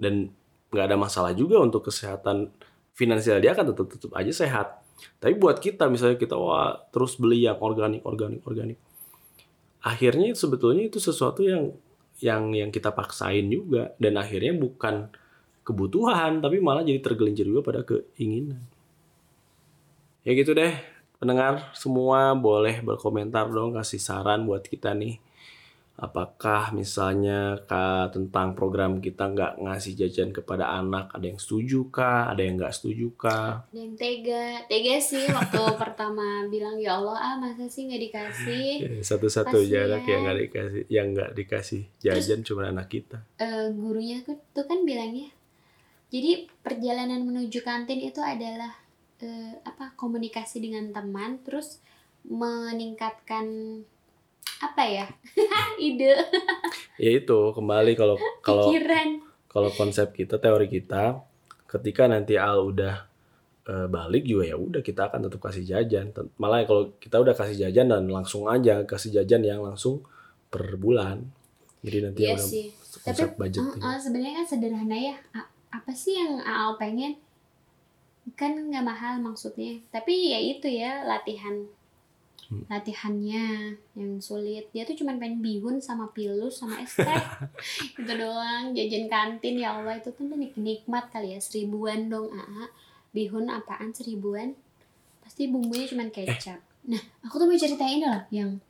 dan 0.00 0.32
nggak 0.72 0.84
ada 0.88 0.96
masalah 0.96 1.36
juga 1.36 1.60
untuk 1.60 1.86
kesehatan 1.92 2.48
finansial 2.96 3.38
dia 3.44 3.52
akan 3.52 3.74
tetap 3.74 3.86
tetap 3.92 4.10
aja 4.16 4.32
sehat 4.32 4.80
tapi 5.18 5.34
buat 5.36 5.58
kita 5.58 5.88
misalnya 5.90 6.20
kita 6.20 6.36
wah 6.36 6.76
terus 6.92 7.16
beli 7.18 7.44
yang 7.44 7.58
organik 7.60 8.04
organik 8.04 8.42
organik. 8.44 8.78
Akhirnya 9.84 10.32
sebetulnya 10.32 10.88
itu 10.88 10.96
sesuatu 10.96 11.44
yang 11.44 11.72
yang 12.22 12.54
yang 12.54 12.70
kita 12.72 12.94
paksain 12.94 13.48
juga. 13.50 13.92
Dan 14.00 14.16
akhirnya 14.16 14.54
bukan 14.56 15.10
kebutuhan 15.64 16.44
tapi 16.44 16.60
malah 16.60 16.84
jadi 16.84 17.00
tergelincir 17.00 17.48
juga 17.48 17.64
pada 17.64 17.80
keinginan. 17.84 18.60
Ya 20.24 20.32
gitu 20.32 20.56
deh 20.56 20.72
pendengar 21.20 21.72
semua 21.72 22.36
boleh 22.36 22.84
berkomentar 22.84 23.48
dong 23.48 23.76
kasih 23.76 24.00
saran 24.00 24.44
buat 24.44 24.64
kita 24.64 24.92
nih 24.92 25.16
apakah 25.94 26.74
misalnya 26.74 27.62
kak, 27.70 28.18
tentang 28.18 28.58
program 28.58 28.98
kita 28.98 29.30
nggak 29.30 29.62
ngasih 29.62 29.94
jajan 29.94 30.34
kepada 30.34 30.74
anak 30.74 31.14
ada 31.14 31.30
yang 31.30 31.38
setuju 31.38 31.86
kah 31.94 32.34
ada 32.34 32.42
yang 32.42 32.58
nggak 32.58 32.74
setuju 32.74 33.14
kah 33.14 33.62
ada 33.70 33.78
yang 33.78 33.94
tega. 33.94 34.66
Tega 34.66 34.96
sih 34.98 35.24
waktu 35.30 35.62
pertama 35.82 36.50
bilang 36.50 36.82
ya 36.82 36.98
Allah 36.98 37.18
ah 37.18 37.34
masa 37.38 37.70
sih 37.70 37.86
nggak 37.86 38.02
dikasih? 38.10 38.68
Ya, 38.82 38.90
satu-satu 39.06 39.62
jarak 39.70 40.02
yang 40.10 40.26
nggak 40.26 40.38
dikasih 40.50 40.82
yang 40.90 41.06
nggak 41.14 41.30
dikasih 41.38 41.82
jajan 42.02 42.42
cuma 42.42 42.66
anak 42.66 42.90
kita. 42.90 43.22
Eh, 43.38 43.70
gurunya 43.70 44.18
tuh 44.26 44.38
tuh 44.50 44.66
kan 44.66 44.82
bilangnya 44.82 45.30
jadi 46.14 46.46
perjalanan 46.62 47.26
menuju 47.26 47.66
kantin 47.66 47.98
itu 47.98 48.22
adalah 48.22 48.70
eh, 49.18 49.58
apa 49.66 49.98
komunikasi 49.98 50.62
dengan 50.62 50.94
teman 50.94 51.42
terus 51.42 51.82
meningkatkan 52.22 53.46
apa 54.60 54.82
ya? 54.84 55.06
Ide. 55.80 56.14
Ya 56.96 57.10
itu 57.10 57.38
kembali 57.50 57.92
kalau 57.94 58.16
kalau 58.40 58.70
pikiran. 58.70 59.08
kalau 59.50 59.70
konsep 59.74 60.14
kita 60.14 60.38
teori 60.38 60.66
kita 60.66 61.18
ketika 61.66 62.06
nanti 62.06 62.38
Al 62.38 62.62
udah 62.62 62.94
eh, 63.66 63.86
balik 63.90 64.22
juga 64.22 64.44
ya 64.46 64.56
udah 64.56 64.78
kita 64.78 65.10
akan 65.10 65.26
tetap 65.26 65.40
kasih 65.42 65.64
jajan. 65.66 66.14
Malah 66.38 66.62
kalau 66.64 66.94
kita 67.02 67.18
udah 67.18 67.34
kasih 67.34 67.66
jajan 67.66 67.90
dan 67.90 68.06
langsung 68.06 68.46
aja 68.46 68.86
kasih 68.86 69.10
jajan 69.22 69.42
yang 69.42 69.60
langsung 69.64 70.04
per 70.48 70.78
bulan. 70.78 71.24
Jadi 71.82 71.98
nanti 72.00 72.20
Iya 72.24 72.38
udah 72.38 72.46
sih. 72.46 72.66
konsep 73.04 73.28
tapi 73.34 73.40
budget 73.42 73.62
eh, 73.74 73.84
eh, 73.84 73.98
sebenarnya 73.98 74.34
kan 74.40 74.46
sederhana 74.46 74.96
ya. 74.96 75.16
A- 75.34 75.50
apa 75.74 75.90
sih 75.92 76.14
yang 76.14 76.38
Aal 76.40 76.78
pengen? 76.78 77.18
Kan 78.38 78.56
nggak 78.70 78.86
mahal 78.86 79.20
maksudnya. 79.20 79.76
Tapi 79.92 80.32
ya 80.32 80.38
itu 80.40 80.64
ya 80.70 81.04
latihan. 81.04 81.66
Latihannya 82.50 83.76
yang 83.96 84.12
sulit. 84.20 84.68
Dia 84.72 84.84
tuh 84.84 84.96
cuma 84.98 85.16
pengen 85.16 85.40
bihun 85.40 85.80
sama 85.80 86.10
pilus 86.12 86.60
sama 86.60 86.80
es 86.80 86.96
teh. 86.96 87.06
Itu 88.00 88.12
doang 88.14 88.76
jajan 88.76 89.08
kantin 89.08 89.60
ya 89.60 89.78
Allah. 89.80 89.96
Itu 89.98 90.12
tuh 90.12 90.28
nik- 90.32 90.58
nikmat 90.58 91.08
kali 91.08 91.36
ya 91.36 91.40
seribuan 91.40 92.08
dong 92.12 92.28
Aa. 92.32 92.68
Bihun 93.14 93.48
apaan 93.48 93.94
seribuan? 93.94 94.52
Pasti 95.24 95.48
bumbunya 95.48 95.88
cuma 95.88 96.04
kecap. 96.10 96.60
Nah 96.84 97.00
aku 97.24 97.40
tuh 97.40 97.46
mau 97.48 97.56
ceritain 97.56 98.02
loh 98.04 98.22
yang 98.28 98.60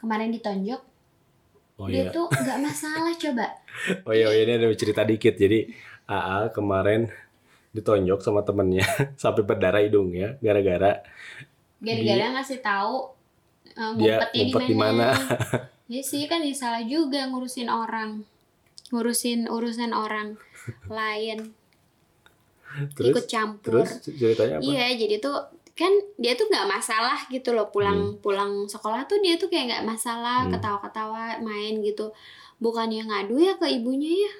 kemarin 0.00 0.32
ditonjok 0.32 0.80
oh 1.76 1.88
dia 1.88 2.08
iya. 2.08 2.12
tuh 2.12 2.26
nggak 2.32 2.60
masalah 2.64 3.12
coba. 3.12 3.46
Oh 4.08 4.16
iya 4.16 4.24
oh 4.24 4.32
iya, 4.32 4.48
ini 4.48 4.56
ada 4.56 4.72
cerita 4.72 5.04
dikit. 5.04 5.36
Jadi 5.36 5.68
AA 6.08 6.48
kemarin 6.56 7.12
ditonjok 7.76 8.24
sama 8.24 8.40
temennya 8.40 8.88
sampai 9.20 9.44
berdarah 9.44 9.84
hidungnya 9.84 10.40
gara-gara 10.40 11.04
gara-gara 11.86 12.26
ngasih 12.34 12.58
tahu 12.60 12.94
uh, 13.72 13.92
Dia 13.94 14.18
ngumpetnya 14.18 14.42
ngumpet 14.42 14.62
di 14.62 14.68
di 14.68 14.74
mana. 14.74 15.06
ya 15.94 16.02
sih 16.02 16.26
kan 16.26 16.42
salah 16.50 16.82
juga 16.82 17.30
ngurusin 17.30 17.70
orang. 17.70 18.26
Ngurusin 18.90 19.46
urusan 19.46 19.90
orang 19.90 20.34
lain 20.90 21.54
terus 22.92 23.08
ikut 23.08 23.24
campur. 23.24 23.80
terus 23.80 24.04
ceritanya 24.04 24.60
apa 24.60 24.62
Iya, 24.62 24.86
jadi 25.00 25.16
tuh 25.16 25.36
kan 25.72 25.88
dia 26.16 26.32
tuh 26.32 26.48
nggak 26.48 26.68
masalah 26.68 27.16
gitu 27.28 27.52
loh 27.52 27.68
pulang 27.68 28.16
pulang 28.20 28.64
sekolah 28.64 29.04
tuh 29.04 29.20
dia 29.20 29.36
tuh 29.36 29.48
kayak 29.48 29.68
nggak 29.72 29.84
masalah 29.86 30.44
Hmm. 30.44 30.52
ketawa-ketawa 30.52 31.40
main 31.40 31.80
gitu 31.80 32.12
bukannya 32.56 33.04
ngadu 33.04 33.36
ya 33.36 33.56
ke 33.56 33.68
ibunya 33.68 34.08
ya 34.24 34.32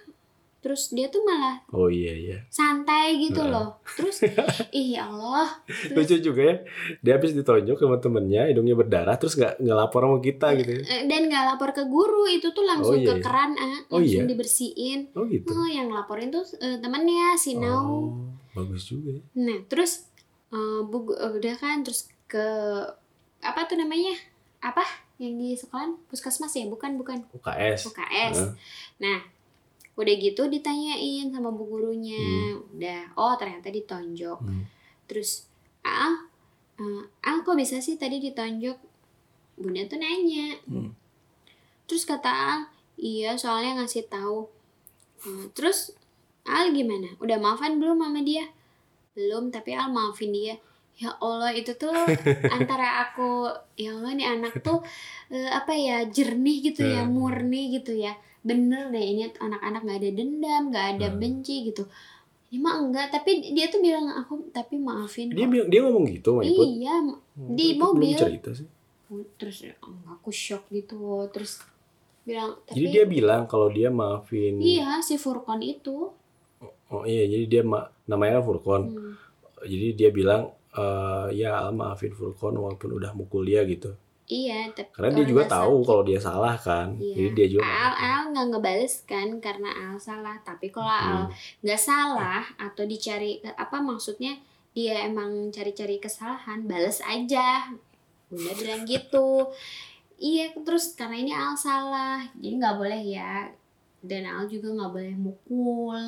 terus 0.56 0.90
dia 0.90 1.06
tuh 1.06 1.22
malah 1.22 1.62
oh 1.70 1.86
iya 1.86 2.10
iya. 2.10 2.38
santai 2.50 3.22
gitu 3.22 3.38
Heeh. 3.38 3.54
loh. 3.54 3.78
Terus 3.86 4.18
ih 4.74 4.98
ya 4.98 5.06
Allah. 5.06 5.46
Terus 5.66 5.94
lucu 6.10 6.16
juga 6.26 6.42
ya. 6.42 6.56
Dia 7.00 7.12
habis 7.14 7.32
ditonjok 7.32 7.78
sama 7.78 7.96
temennya 7.96 8.50
hidungnya 8.50 8.74
berdarah 8.74 9.14
terus 9.14 9.34
nggak 9.34 9.62
nggak 9.62 9.76
lapor 9.78 10.02
sama 10.02 10.18
kita 10.18 10.48
gitu 10.58 10.70
ya. 10.76 10.82
Eh, 10.82 11.02
dan 11.06 11.30
nggak 11.30 11.44
lapor 11.54 11.70
ke 11.70 11.86
guru 11.86 12.26
itu 12.26 12.50
tuh 12.50 12.66
langsung 12.66 12.98
Oh, 12.98 13.00
iya, 13.00 13.06
ke 13.06 13.14
iya. 13.14 13.22
keran 13.22 13.50
ah 13.54 13.78
Oh, 13.88 14.02
langsung 14.02 14.26
iya? 14.26 14.30
dibersihin. 14.30 15.00
Oh 15.14 15.24
gitu. 15.24 15.46
Oh 15.48 15.68
yang 15.68 15.88
laporin 15.88 16.28
tuh 16.28 16.42
eh, 16.58 16.78
temennya 16.78 17.38
si 17.38 17.54
Nau. 17.54 17.78
oh 17.78 18.04
bagus 18.52 18.88
juga 18.88 19.14
ya. 19.14 19.22
Nah 19.38 19.58
terus 19.66 20.10
eh, 20.50 20.80
bu 20.82 21.06
udah 21.14 21.54
kan 21.56 21.86
terus 21.86 22.10
ke 22.26 22.42
apa 23.38 23.60
tuh 23.64 23.76
namanya? 23.76 24.18
Apa? 24.58 24.82
Yang 25.16 25.32
di 25.38 25.48
sekolah? 25.56 25.94
Puskesmas 26.08 26.52
ya? 26.52 26.66
Bukan 26.66 26.98
bukan. 26.98 27.22
UKS 27.32 27.86
UKS 27.86 28.36
Heeh. 28.36 28.50
nah 28.98 29.18
udah 29.96 30.14
gitu 30.20 30.44
ditanyain 30.46 31.32
sama 31.32 31.48
bu 31.48 31.64
gurunya. 31.64 32.52
Udah 32.76 33.16
oh 33.16 33.34
ternyata 33.40 33.72
ditonjok. 33.72 34.38
Hmm. 34.44 34.64
terus 35.08 35.48
Al 35.80 36.28
eh, 36.76 37.02
Al 37.24 37.40
kok 37.40 37.56
bisa 37.56 37.80
sih 37.80 37.96
tadi 37.96 38.20
ditonjok? 38.20 38.76
Bunda 39.56 39.82
tuh 39.88 39.96
nanya. 39.96 40.52
Hmm. 40.68 40.92
terus 41.88 42.04
kata 42.04 42.28
Al 42.28 42.60
iya 43.00 43.34
soalnya 43.40 43.80
ngasih 43.80 44.04
tahu. 44.06 44.44
Eh, 45.24 45.48
terus 45.56 45.96
Al 46.44 46.70
gimana? 46.70 47.16
Udah 47.18 47.40
maafan 47.40 47.80
belum 47.80 48.04
sama 48.04 48.20
dia? 48.20 48.44
Belum 49.16 49.48
tapi 49.48 49.72
Al 49.72 49.88
maafin 49.88 50.30
dia. 50.30 50.60
Ya 50.96 51.12
Allah 51.20 51.52
itu 51.52 51.72
tuh 51.76 51.92
antara 52.56 53.04
aku 53.04 53.48
ya 53.76 53.92
Allah 53.96 54.12
nih 54.16 54.28
anak 54.28 54.60
tuh 54.60 54.80
eh, 55.28 55.48
apa 55.48 55.72
ya 55.72 56.04
jernih 56.08 56.72
gitu 56.72 56.84
ya 56.84 57.04
Hmm. 57.04 57.12
murni 57.16 57.72
gitu 57.72 57.96
ya 57.96 58.16
bener 58.46 58.84
deh 58.88 59.02
ini 59.04 59.26
anak-anak 59.28 59.80
nggak 59.82 59.98
ada 59.98 60.10
dendam 60.12 60.62
nggak 60.70 60.86
ada 60.92 61.06
Hmm. 61.08 61.18
benci 61.18 61.56
gitu. 61.66 61.82
Ini 62.46 62.62
mah 62.62 62.78
enggak 62.78 63.10
tapi 63.10 63.50
dia 63.50 63.66
tuh 63.66 63.80
bilang 63.80 64.06
aku 64.08 64.38
tapi 64.50 64.78
maafin 64.78 65.28
dia 65.28 65.42
kok. 65.42 65.50
bilang 65.50 65.68
dia 65.68 65.80
ngomong 65.82 66.04
gitu 66.08 66.30
Iput. 66.38 66.66
Iya 66.72 66.94
Oh, 67.02 67.52
di 67.52 67.66
mobil. 67.74 68.14
belum 68.14 68.22
cerita 68.22 68.50
sih. 68.52 68.68
Terus 69.36 69.56
ya, 69.62 69.74
aku 70.08 70.30
shock 70.30 70.70
gitu. 70.70 70.96
Terus 71.28 71.58
bilang 72.22 72.54
tapi 72.62 72.74
jadi 72.76 72.86
dia 72.92 73.04
bilang 73.04 73.42
kalau 73.44 73.66
dia 73.68 73.90
maafin 73.90 74.58
iya 74.58 74.98
si 75.00 75.14
Furkon 75.14 75.58
itu. 75.60 76.10
Oh 76.86 77.02
iya 77.02 77.26
jadi 77.26 77.44
dia 77.44 77.62
ma- 77.62 77.90
namanya 78.04 78.38
Furkon 78.40 78.82
Hmm. 78.88 79.14
jadi 79.60 79.88
dia 79.92 80.10
bilang 80.10 80.42
eh, 80.72 81.26
ya 81.34 81.66
maafin 81.70 82.10
Furkon 82.10 82.54
walaupun 82.54 82.94
udah 82.94 83.10
mukul 83.10 83.42
dia 83.42 83.62
gitu 83.64 83.90
iya 84.26 84.66
tapi 84.70 84.90
karena 84.90 85.10
dia 85.14 85.26
juga 85.26 85.42
tahu 85.46 85.74
sakit. 85.78 85.86
kalau 85.86 86.02
dia 86.02 86.18
salah 86.18 86.56
kan 86.58 86.88
Iya. 86.98 87.14
jadi 87.14 87.28
dia 87.32 87.46
juga 87.48 87.64
Al 87.64 87.92
Al 87.94 88.22
nggak 88.30 88.46
ngebales 88.50 88.94
kan 89.04 89.28
karena 89.38 89.70
Al 89.70 89.96
salah 89.98 90.36
tapi 90.42 90.66
kalau 90.68 90.90
Al 90.90 91.20
Hmm. 91.26 91.30
nggak 91.62 91.78
salah 91.80 92.42
atau 92.56 92.82
dicari 92.84 93.38
apa 93.44 93.78
maksudnya 93.78 94.34
dia 94.70 95.06
emang 95.06 95.48
cari-cari 95.48 95.96
kesalahan 95.96 96.66
bales 96.66 96.98
aja 97.00 97.70
bunda 98.26 98.52
bilang 98.52 98.82
gitu 98.82 99.46
iya 100.16 100.50
terus 100.58 100.92
karena 100.92 101.16
ini 101.16 101.32
Al 101.32 101.54
salah 101.54 102.20
jadi 102.34 102.54
nggak 102.56 102.76
boleh 102.76 103.02
ya 103.06 103.46
dan 104.02 104.26
Al 104.26 104.44
juga 104.46 104.74
nggak 104.74 104.92
boleh 104.92 105.14
mukul 105.14 106.02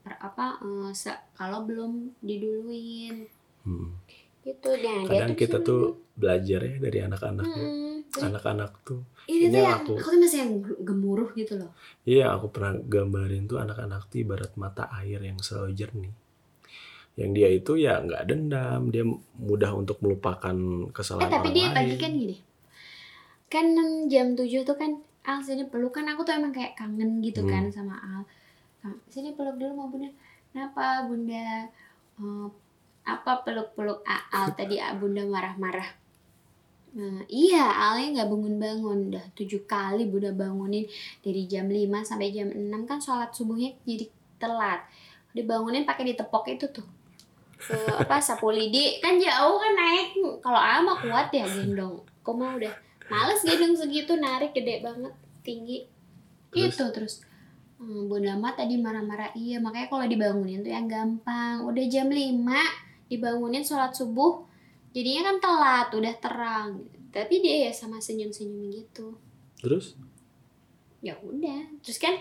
per, 0.00 0.18
apa 0.18 0.58
eh, 0.58 0.90
kalau 1.32 1.62
belum 1.62 2.10
diduluin 2.20 3.30
Hmm. 3.60 3.92
Gitu 4.40 4.70
dan 4.74 4.96
dia 4.98 5.06
kadang 5.06 5.30
tuh 5.30 5.38
kita 5.38 5.56
tuh 5.60 5.82
belajar 6.14 6.60
ya 6.60 6.74
dari 6.78 6.98
anak-anak 7.00 7.46
ya. 7.46 7.66
Terus 8.10 8.22
anak-anak 8.26 8.70
tuh 8.82 9.00
ini 9.24 9.46
ini 9.46 9.46
tuh 9.48 9.60
yang 9.60 9.78
aku- 9.78 9.96
aku 9.96 10.08
tuh 10.08 10.18
masih 10.18 10.38
yang 10.40 10.52
gemuruh 10.80 11.30
gitu 11.32 11.54
loh 11.56 11.70
Iya, 12.02 12.32
aku 12.32 12.46
pernah 12.48 12.74
gambarin 12.76 13.44
tuh 13.44 13.58
anak-anak 13.58 14.08
tuh 14.08 14.18
ibarat 14.18 14.52
mata 14.56 14.90
air 14.92 15.20
yang 15.20 15.38
selalu 15.38 15.72
jernih. 15.72 16.12
Yang 17.14 17.30
dia 17.32 17.48
itu 17.50 17.72
ya 17.76 18.00
nggak 18.00 18.22
dendam, 18.24 18.88
dia 18.88 19.04
mudah 19.36 19.70
untuk 19.72 20.00
melupakan 20.00 20.56
Eh 20.82 20.90
kesalahan 20.90 21.28
tapi 21.28 21.38
orang 21.44 21.54
dia 21.54 21.66
lain. 21.66 21.76
pagi 21.76 21.94
kan 21.96 22.12
gini 22.14 22.36
Kan 23.46 23.66
jam 24.08 24.32
7 24.32 24.62
tuh 24.62 24.74
kan 24.74 24.90
Al 25.22 25.38
sini 25.40 25.66
peluk 25.66 25.92
kan 25.92 26.06
aku 26.06 26.22
tuh 26.22 26.32
emang 26.32 26.50
kayak 26.50 26.74
kangen 26.74 27.20
gitu 27.20 27.44
Hmm. 27.44 27.50
kan 27.50 27.64
sama 27.68 27.94
Al 28.00 28.22
Sini 29.06 29.34
peluk 29.34 29.54
dulu 29.54 29.72
mau 29.76 29.86
bunda 29.86 30.08
Kenapa 30.48 31.04
bunda 31.04 31.68
Eh, 32.16 32.48
Apa 33.18 33.42
peluk-peluk 33.42 34.06
A- 34.06 34.26
Al 34.30 34.54
tadi 34.54 34.78
A- 34.78 34.94
bunda 34.94 35.26
marah-marah. 35.26 36.00
Nah, 36.90 37.22
iya 37.30 37.70
Alnya 37.70 38.22
nggak 38.22 38.30
bangun-bangun. 38.30 38.98
Udah 39.14 39.24
tujuh 39.38 39.62
kali 39.66 40.10
bunda 40.10 40.34
bangunin 40.34 40.90
Dari 41.22 41.46
jam 41.46 41.70
5 41.70 42.02
sampai 42.02 42.34
jam 42.34 42.50
6 42.50 42.82
kan 42.86 42.98
sholat 42.98 43.30
subuhnya 43.30 43.70
jadi 43.86 44.10
telat. 44.42 44.82
Dibangunin 45.30 45.86
pakai 45.86 46.10
ditepok 46.14 46.50
itu 46.50 46.66
tuh. 46.74 46.86
Ke 47.60 47.78
apa 47.94 48.18
sapu 48.18 48.50
lidi. 48.50 48.98
Kan 48.98 49.22
jauh 49.22 49.56
kan 49.62 49.72
naik. 49.78 50.18
Kalau 50.42 50.58
Al 50.58 50.82
mah 50.82 50.98
kuat 50.98 51.30
ya 51.30 51.46
gendong. 51.46 52.02
Kok 52.26 52.34
mau 52.34 52.58
udah 52.58 52.74
males 53.06 53.42
gendong 53.46 53.78
segitu 53.78 54.18
narik 54.18 54.50
gede 54.50 54.82
banget 54.82 55.14
tinggi. 55.46 55.86
Terus? 56.50 56.74
itu 56.74 56.84
terus. 56.90 57.14
Hmm, 57.80 58.10
Bunda 58.10 58.36
amat 58.36 58.60
tadi 58.60 58.76
marah-marah 58.76 59.32
iya 59.32 59.56
makanya 59.56 59.88
kalau 59.88 60.04
dibangunin 60.04 60.60
tuh 60.66 60.74
yang 60.74 60.90
gampang. 60.90 61.62
Udah 61.62 61.84
jam 61.86 62.10
5 62.10 62.89
dibangunin 63.10 63.66
sholat 63.66 63.90
subuh 63.90 64.46
jadinya 64.94 65.34
kan 65.34 65.36
telat 65.42 65.88
udah 65.90 66.14
terang. 66.22 66.70
Tapi 67.10 67.42
dia 67.42 67.66
ya 67.66 67.72
sama 67.74 67.98
senyum-senyum 67.98 68.70
gitu. 68.70 69.18
Terus? 69.58 69.98
Ya 71.02 71.18
udah. 71.18 71.66
Terus 71.82 71.98
kan 71.98 72.14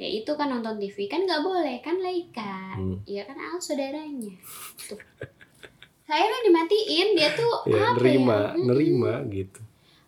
ya 0.00 0.08
itu 0.08 0.32
kan 0.34 0.48
nonton 0.48 0.80
TV 0.80 1.04
kan 1.04 1.28
nggak 1.28 1.44
boleh 1.44 1.78
kan 1.84 2.00
Laika 2.00 2.74
Hmm. 2.80 3.04
iya 3.04 3.28
kan 3.28 3.36
Al 3.36 3.60
saudaranya. 3.60 4.32
Tuh. 4.88 4.96
Akhirnya 6.08 6.40
dimatiin 6.48 7.08
dia 7.12 7.28
tuh 7.36 7.52
ya 7.72 7.92
apa 7.92 8.00
nerima 8.00 8.56
ya? 8.56 8.64
Nerima 8.64 9.12
gitu. 9.28 9.60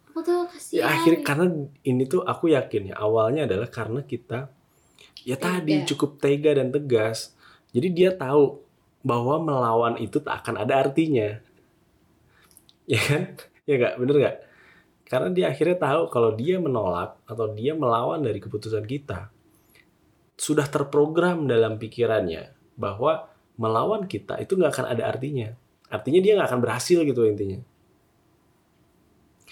Aku 0.09 0.25
tuh 0.25 0.49
kasihan. 0.49 0.81
Ya 0.81 0.85
akhirnya 0.89 1.21
karena 1.21 1.47
ini 1.85 2.03
tuh 2.09 2.25
aku 2.25 2.49
yakin 2.57 2.93
ya 2.93 2.97
awalnya 2.97 3.45
adalah 3.45 3.69
karena 3.69 4.01
kita 4.01 4.49
ya 5.29 5.37
Tega. 5.37 5.61
tadi 5.61 5.75
cukup 5.85 6.17
tega 6.17 6.57
dan 6.57 6.73
tegas. 6.73 7.37
Jadi 7.77 7.89
dia 7.93 8.11
tahu 8.17 8.63
bahwa 9.05 9.37
melawan 9.45 10.01
itu 10.01 10.19
tak 10.19 10.43
akan 10.43 10.64
ada 10.64 10.81
artinya. 10.81 11.38
Ya 12.85 13.01
kan? 13.01 13.23
Ya 13.64 13.75
nggak? 13.81 13.95
Bener 13.97 14.17
nggak? 14.21 14.37
Karena 15.09 15.29
dia 15.33 15.47
akhirnya 15.53 15.77
tahu 15.77 16.03
kalau 16.12 16.33
dia 16.37 16.57
menolak 16.61 17.17
atau 17.29 17.53
dia 17.53 17.73
melawan 17.77 18.25
dari 18.25 18.40
keputusan 18.40 18.85
kita 18.88 19.29
sudah 20.35 20.67
terprogram 20.67 21.47
dalam 21.47 21.79
pikirannya 21.79 22.51
bahwa 22.75 23.29
melawan 23.55 24.05
kita 24.11 24.37
itu 24.43 24.57
nggak 24.59 24.73
akan 24.75 24.87
ada 24.93 25.09
artinya. 25.09 25.55
Artinya 25.88 26.21
dia 26.21 26.33
nggak 26.35 26.49
akan 26.51 26.61
berhasil 26.64 26.99
gitu 27.05 27.23
intinya. 27.29 27.61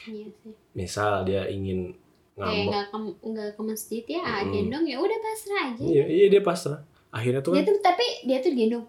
Iya 0.02 0.28
sih. 0.42 0.54
misal 0.74 1.22
dia 1.22 1.46
ingin 1.46 1.94
kayak 2.34 2.66
ngambek. 2.90 3.22
nggak 3.22 3.48
ke 3.54 3.54
ke 3.54 3.62
masjid 3.62 4.02
ya 4.08 4.20
ah, 4.24 4.42
Mm. 4.42 4.50
gendong 4.50 4.84
ya 4.88 4.96
udah 4.98 5.18
pasrah 5.22 5.62
aja. 5.70 5.82
Iya, 5.84 6.04
iya 6.10 6.26
dia 6.32 6.42
pasrah. 6.42 6.80
Akhirnya 7.12 7.44
tuh 7.44 7.54
dia 7.54 7.62
kan 7.62 7.70
tuh 7.70 7.80
tapi 7.84 8.06
dia 8.26 8.38
tuh 8.42 8.52
gendong 8.56 8.84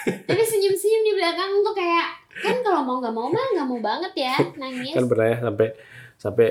tapi 0.00 0.42
senyum 0.42 0.74
senyum 0.74 1.02
di 1.04 1.12
belakang 1.14 1.50
tuh 1.62 1.74
kayak 1.74 2.06
kan 2.30 2.56
kalau 2.60 2.80
mau 2.82 2.96
nggak 2.98 3.14
mau 3.14 3.28
mah 3.28 3.46
nggak 3.54 3.66
mau 3.68 3.80
banget 3.80 4.12
ya 4.16 4.34
nangis. 4.60 4.94
Kan 4.94 5.06
pernah 5.06 5.26
ya 5.28 5.38
sampai 5.40 5.68
sampai 6.16 6.46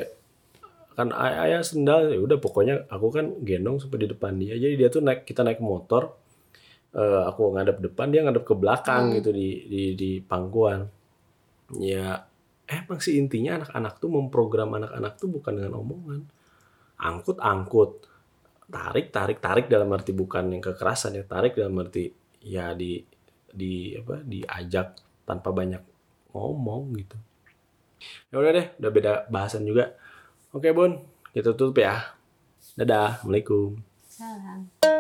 kan 0.94 1.08
ay- 1.16 1.40
ayah 1.50 1.62
sendal 1.64 2.12
ya 2.12 2.20
udah 2.20 2.38
pokoknya 2.38 2.88
aku 2.92 3.08
kan 3.10 3.26
gendong 3.42 3.80
sampai 3.80 4.04
di 4.04 4.08
depan 4.10 4.36
dia. 4.36 4.56
Jadi 4.56 4.76
dia 4.76 4.90
tuh 4.90 5.00
naik 5.00 5.24
kita 5.24 5.44
naik 5.44 5.60
motor 5.60 6.16
eh, 6.92 7.22
aku 7.24 7.54
ngadep 7.54 7.78
depan 7.80 8.10
dia 8.10 8.22
ngadep 8.24 8.44
ke 8.44 8.54
belakang 8.54 9.10
Hmm. 9.10 9.16
gitu 9.18 9.30
di 9.32 9.48
di 9.68 9.84
di 9.94 10.10
pangkuan. 10.20 10.90
Ya 11.78 12.26
emang 12.66 13.00
sih 13.00 13.18
intinya 13.18 13.62
anak-anak 13.62 13.98
tuh 13.98 14.10
memprogram 14.10 14.70
anak-anak 14.74 15.14
tuh 15.18 15.30
bukan 15.30 15.54
dengan 15.54 15.74
omongan. 15.78 16.22
Angkut 17.00 17.40
angkut 17.40 18.04
tarik 18.70 19.10
tarik 19.10 19.40
tarik 19.40 19.66
dalam 19.66 19.90
arti 19.90 20.14
bukan 20.14 20.52
yang 20.52 20.62
kekerasan 20.62 21.18
ya 21.18 21.24
tarik 21.26 21.58
dalam 21.58 21.74
arti 21.80 22.12
ya 22.44 22.74
di 22.76 23.04
di 23.50 23.96
apa 23.98 24.22
diajak 24.24 25.00
tanpa 25.28 25.50
banyak 25.52 25.82
ngomong 26.32 26.96
gitu. 26.98 27.18
Ya 28.32 28.36
udah 28.40 28.52
deh 28.56 28.68
udah 28.80 28.92
beda 28.92 29.12
bahasan 29.28 29.66
juga. 29.68 29.96
Oke 30.56 30.72
bun 30.72 31.04
kita 31.36 31.54
tutup 31.54 31.82
ya. 31.82 32.16
Dadah 32.76 33.20
assalamualaikum. 33.20 33.82
Salam 34.08 34.99